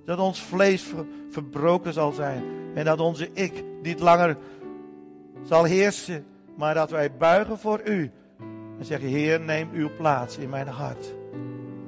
Dat 0.05 0.19
ons 0.19 0.43
vlees 0.43 0.93
verbroken 1.31 1.93
zal 1.93 2.13
zijn. 2.13 2.43
En 2.75 2.85
dat 2.85 3.01
onze 3.01 3.31
ik 3.33 3.65
niet 3.83 4.01
langer 4.01 4.37
zal 5.43 5.65
heersen. 5.65 6.27
Maar 6.57 6.75
dat 6.75 6.91
wij 6.91 7.17
buigen 7.17 7.59
voor 7.59 7.81
u. 7.85 8.11
En 8.79 8.85
zeggen, 8.85 9.09
Heer, 9.09 9.41
neem 9.41 9.71
uw 9.73 9.91
plaats 9.97 10.39
in 10.39 10.49
mijn 10.49 10.69
hart. 10.69 11.15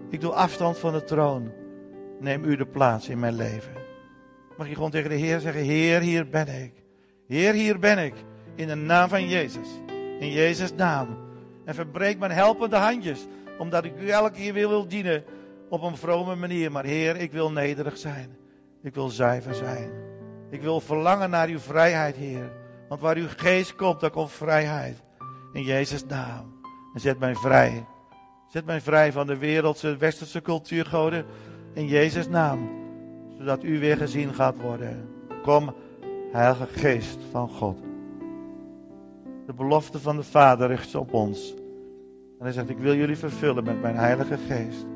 Ik 0.08 0.20
doe 0.20 0.32
afstand 0.32 0.78
van 0.78 0.92
de 0.92 1.04
troon. 1.04 1.52
Neem 2.20 2.44
u 2.44 2.56
de 2.56 2.66
plaats 2.66 3.08
in 3.08 3.18
mijn 3.18 3.34
leven. 3.34 3.72
Mag 4.56 4.68
je 4.68 4.74
gewoon 4.74 4.90
tegen 4.90 5.10
de 5.10 5.16
Heer 5.16 5.40
zeggen, 5.40 5.62
Heer, 5.62 6.00
hier 6.00 6.28
ben 6.28 6.62
ik. 6.62 6.72
Heer, 7.26 7.52
hier 7.52 7.78
ben 7.78 7.98
ik. 7.98 8.14
In 8.54 8.66
de 8.66 8.74
naam 8.74 9.08
van 9.08 9.28
Jezus. 9.28 9.68
In 10.18 10.30
Jezus' 10.30 10.74
naam. 10.74 11.08
En 11.64 11.74
verbreek 11.74 12.18
mijn 12.18 12.30
helpende 12.30 12.76
handjes. 12.76 13.26
Omdat 13.58 13.84
ik 13.84 14.00
u 14.00 14.08
elke 14.08 14.30
keer 14.30 14.52
weer 14.52 14.68
wil 14.68 14.88
dienen. 14.88 15.24
Op 15.68 15.82
een 15.82 15.96
vrome 15.96 16.34
manier. 16.34 16.72
Maar 16.72 16.84
Heer, 16.84 17.16
ik 17.16 17.32
wil 17.32 17.50
nederig 17.50 17.98
zijn. 17.98 18.36
Ik 18.82 18.94
wil 18.94 19.08
zuiver 19.08 19.54
zijn. 19.54 19.90
Ik 20.50 20.62
wil 20.62 20.80
verlangen 20.80 21.30
naar 21.30 21.48
uw 21.48 21.58
vrijheid, 21.58 22.16
Heer. 22.16 22.52
Want 22.88 23.00
waar 23.00 23.16
uw 23.16 23.28
geest 23.36 23.74
komt, 23.74 24.00
daar 24.00 24.10
komt 24.10 24.30
vrijheid. 24.30 25.02
In 25.52 25.62
Jezus' 25.62 26.06
naam. 26.06 26.54
En 26.94 27.00
zet 27.00 27.18
mij 27.18 27.34
vrij. 27.34 27.86
Zet 28.48 28.64
mij 28.64 28.80
vrij 28.80 29.12
van 29.12 29.26
de 29.26 29.36
wereldse, 29.36 29.96
westerse 29.96 30.42
cultuurgoden. 30.42 31.24
In 31.72 31.86
Jezus' 31.86 32.28
naam. 32.28 32.70
Zodat 33.38 33.64
u 33.64 33.78
weer 33.78 33.96
gezien 33.96 34.34
gaat 34.34 34.60
worden. 34.60 35.08
Kom, 35.42 35.74
Heilige 36.32 36.66
Geest 36.66 37.18
van 37.30 37.48
God. 37.48 37.93
De 39.46 39.52
belofte 39.52 39.98
van 39.98 40.16
de 40.16 40.22
Vader 40.22 40.68
richt 40.68 40.94
op 40.94 41.12
ons. 41.12 41.54
En 42.38 42.44
hij 42.44 42.52
zegt, 42.52 42.68
ik 42.68 42.78
wil 42.78 42.94
jullie 42.94 43.16
vervullen 43.16 43.64
met 43.64 43.80
mijn 43.80 43.96
Heilige 43.96 44.36
Geest. 44.36 44.86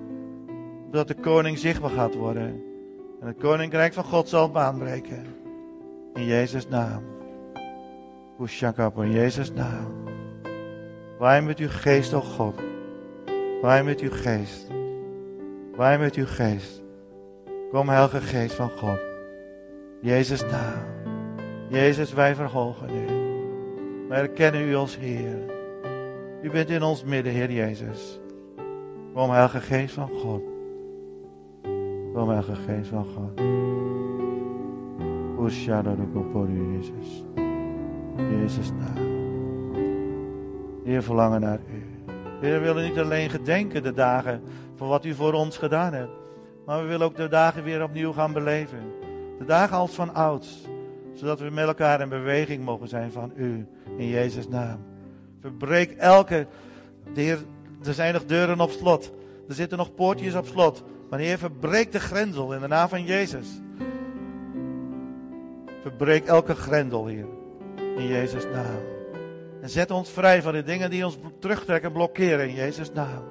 Zodat 0.85 1.09
de 1.09 1.15
koning 1.15 1.59
zichtbaar 1.59 1.91
gaat 1.91 2.15
worden. 2.15 2.63
En 3.21 3.27
het 3.27 3.39
koninkrijk 3.39 3.93
van 3.93 4.05
God 4.05 4.29
zal 4.29 4.51
baanbreken. 4.51 5.27
In 6.15 6.25
Jezus' 6.25 6.69
naam. 6.69 7.03
Oeshakap, 8.41 9.03
in 9.03 9.11
Jezus' 9.11 9.53
naam. 9.53 9.93
Wij 11.19 11.43
met 11.43 11.59
uw 11.59 11.69
geest, 11.69 12.15
o 12.15 12.21
God. 12.21 12.55
Wij 13.63 13.85
met 13.85 14.01
uw 14.01 14.11
geest. 14.11 14.67
Wij 15.77 15.99
met 15.99 16.15
uw 16.15 16.27
geest. 16.27 16.83
Kom, 17.71 17.89
Heilige 17.89 18.21
Geest 18.21 18.55
van 18.55 18.71
God. 18.71 18.99
Jezus' 20.01 20.43
naam. 20.43 20.85
Jezus, 21.69 22.13
wij 22.13 22.35
verhogen 22.35 22.89
u. 22.95 23.18
Wij 24.09 24.21
erkennen 24.21 24.69
u 24.69 24.75
als 24.75 24.99
Heer. 24.99 25.37
U 26.43 26.51
bent 26.51 26.71
in 26.71 26.83
ons 26.83 27.05
midden, 27.05 27.33
Heer 27.33 27.53
Jezus. 27.53 28.21
Kom, 29.15 29.31
Heilige 29.31 29.61
Geest 29.61 29.95
van 29.95 30.09
God. 30.09 30.43
Kom, 32.15 32.29
Heilige 32.29 32.55
Geest 32.55 32.89
van 32.89 33.05
God. 33.05 33.41
u, 36.49 36.77
Jezus. 36.77 37.25
Jezus 38.17 38.71
naam. 38.71 39.07
Heer, 40.85 41.03
verlangen 41.03 41.41
naar 41.41 41.59
u. 41.59 42.13
Heer, 42.41 42.61
we 42.61 42.67
willen 42.67 42.85
niet 42.85 42.99
alleen 42.99 43.31
gedenken 43.31 43.83
de 43.83 43.93
dagen 43.93 44.43
van 44.75 44.89
wat 44.89 45.05
u 45.05 45.15
voor 45.15 45.33
ons 45.33 45.59
gedaan 45.59 45.93
hebt. 45.93 46.13
Maar 46.67 46.83
we 46.83 46.89
willen 46.89 47.07
ook 47.07 47.17
de 47.17 47.29
dagen 47.29 47.65
weer 47.65 47.83
opnieuw 47.83 48.13
gaan 48.13 48.33
beleven. 48.33 48.79
De 49.39 49.45
dagen 49.45 49.77
als 49.77 49.95
van 49.95 50.15
ouds. 50.15 50.67
Zodat 51.15 51.41
we 51.41 51.51
met 51.51 51.67
elkaar 51.67 52.01
in 52.01 52.09
beweging 52.09 52.65
mogen 52.65 52.89
zijn 52.89 53.13
van 53.13 53.33
u. 53.37 53.67
In 53.99 54.09
Jezus' 54.09 54.49
naam. 54.49 54.79
Verbreek 55.41 55.91
elke. 55.91 56.47
Heer, 57.15 57.39
er 57.85 57.95
zijn 57.95 58.13
nog 58.13 58.25
deuren 58.25 58.61
op 58.61 58.71
slot. 58.71 59.13
Er 59.49 59.55
zitten 59.55 59.79
nog 59.79 59.95
poortjes 59.95 60.35
op 60.35 60.47
slot. 60.47 60.85
Maar 61.11 61.19
Heer, 61.19 61.39
verbreek 61.39 61.93
de 61.93 62.01
grendel 62.01 62.55
in 62.55 62.61
de 62.61 62.67
naam 62.67 62.89
van 62.89 63.05
Jezus. 63.05 63.47
Verbreek 65.83 66.27
elke 66.27 66.55
grendel, 66.55 67.07
Heer. 67.07 67.27
In 67.97 68.07
Jezus' 68.07 68.45
naam. 68.53 68.81
En 69.63 69.71
zet 69.71 69.91
ons 69.91 70.11
vrij 70.11 70.43
van 70.43 70.53
de 70.53 70.63
dingen 70.63 70.91
die 70.91 71.05
ons 71.05 71.19
terugtrekken, 71.39 71.93
blokkeren 71.93 72.49
in 72.49 72.55
Jezus' 72.55 72.93
naam. 72.93 73.23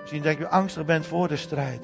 Misschien 0.00 0.22
denk 0.22 0.38
je 0.38 0.48
angstig 0.48 0.84
bent 0.84 1.06
voor 1.06 1.28
de 1.28 1.36
strijd. 1.36 1.80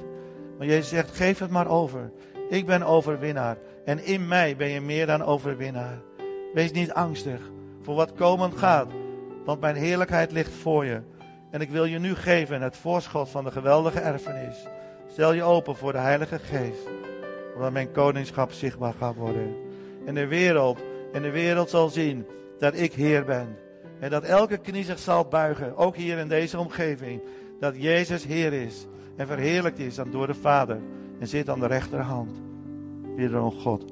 Maar 0.58 0.66
Jezus 0.66 0.88
zegt, 0.88 1.16
geef 1.16 1.38
het 1.38 1.50
maar 1.50 1.68
over. 1.68 2.12
Ik 2.48 2.66
ben 2.66 2.82
overwinnaar. 2.82 3.56
En 3.84 4.04
in 4.04 4.28
mij 4.28 4.56
ben 4.56 4.68
je 4.68 4.80
meer 4.80 5.06
dan 5.06 5.22
overwinnaar. 5.22 6.00
Wees 6.54 6.72
niet 6.72 6.92
angstig 6.92 7.52
voor 7.84 7.94
wat 7.94 8.12
komen 8.12 8.52
gaat. 8.52 8.92
Want 9.44 9.60
mijn 9.60 9.76
heerlijkheid 9.76 10.32
ligt 10.32 10.52
voor 10.52 10.84
je. 10.84 11.00
En 11.50 11.60
ik 11.60 11.70
wil 11.70 11.84
je 11.84 11.98
nu 11.98 12.14
geven 12.14 12.62
het 12.62 12.76
voorschot 12.76 13.28
van 13.28 13.44
de 13.44 13.50
geweldige 13.50 14.00
erfenis. 14.00 14.66
Stel 15.12 15.32
je 15.32 15.42
open 15.42 15.76
voor 15.76 15.92
de 15.92 15.98
Heilige 15.98 16.38
Geest. 16.38 16.88
Omdat 17.54 17.72
mijn 17.72 17.92
koningschap 17.92 18.52
zichtbaar 18.52 18.94
gaat 18.98 19.14
worden. 19.14 19.54
En 20.06 20.14
de 20.14 20.26
wereld, 20.26 20.78
en 21.12 21.22
de 21.22 21.30
wereld 21.30 21.70
zal 21.70 21.88
zien 21.88 22.26
dat 22.58 22.74
ik 22.74 22.92
Heer 22.92 23.24
ben. 23.24 23.56
En 24.00 24.10
dat 24.10 24.24
elke 24.24 24.58
knie 24.58 24.84
zich 24.84 24.98
zal 24.98 25.24
buigen, 25.24 25.76
ook 25.76 25.96
hier 25.96 26.18
in 26.18 26.28
deze 26.28 26.58
omgeving. 26.58 27.22
Dat 27.60 27.82
Jezus 27.82 28.24
Heer 28.24 28.52
is 28.52 28.86
en 29.16 29.26
verheerlijkt 29.26 29.78
is 29.78 29.94
dan 29.94 30.10
door 30.10 30.26
de 30.26 30.34
Vader. 30.34 30.80
En 31.18 31.28
zit 31.28 31.48
aan 31.48 31.60
de 31.60 31.66
rechterhand. 31.66 32.42
Weer 33.16 33.42
om 33.42 33.50
God. 33.50 33.84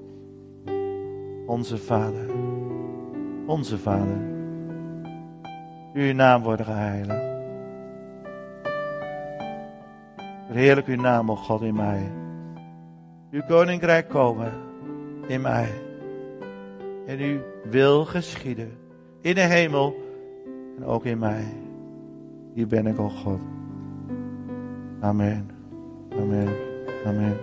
Onze 1.47 1.79
Vader. 1.79 2.52
Onze 3.53 3.79
Vader, 3.79 4.21
uw 5.95 6.13
naam 6.15 6.43
wordt 6.43 6.63
geheiligd. 6.63 7.25
Verheerlijk 10.47 10.87
uw 10.87 11.01
naam, 11.01 11.31
o 11.31 11.37
God, 11.37 11.63
in 11.63 11.75
mij. 11.75 12.11
Uw 13.31 13.43
koninkrijk 13.49 14.09
komen 14.09 14.53
in 15.27 15.41
mij. 15.41 15.69
En 17.07 17.19
uw 17.19 17.39
wil 17.71 18.05
geschieden 18.05 18.71
in 19.21 19.35
de 19.35 19.41
hemel 19.41 19.95
en 20.77 20.85
ook 20.85 21.05
in 21.05 21.19
mij. 21.19 21.45
Hier 22.55 22.67
ben 22.67 22.87
ik, 22.87 23.01
o 23.01 23.09
God. 23.09 23.41
Amen. 25.01 25.51
Amen. 26.19 26.49
Amen. 27.05 27.37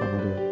Amen. 0.00 0.47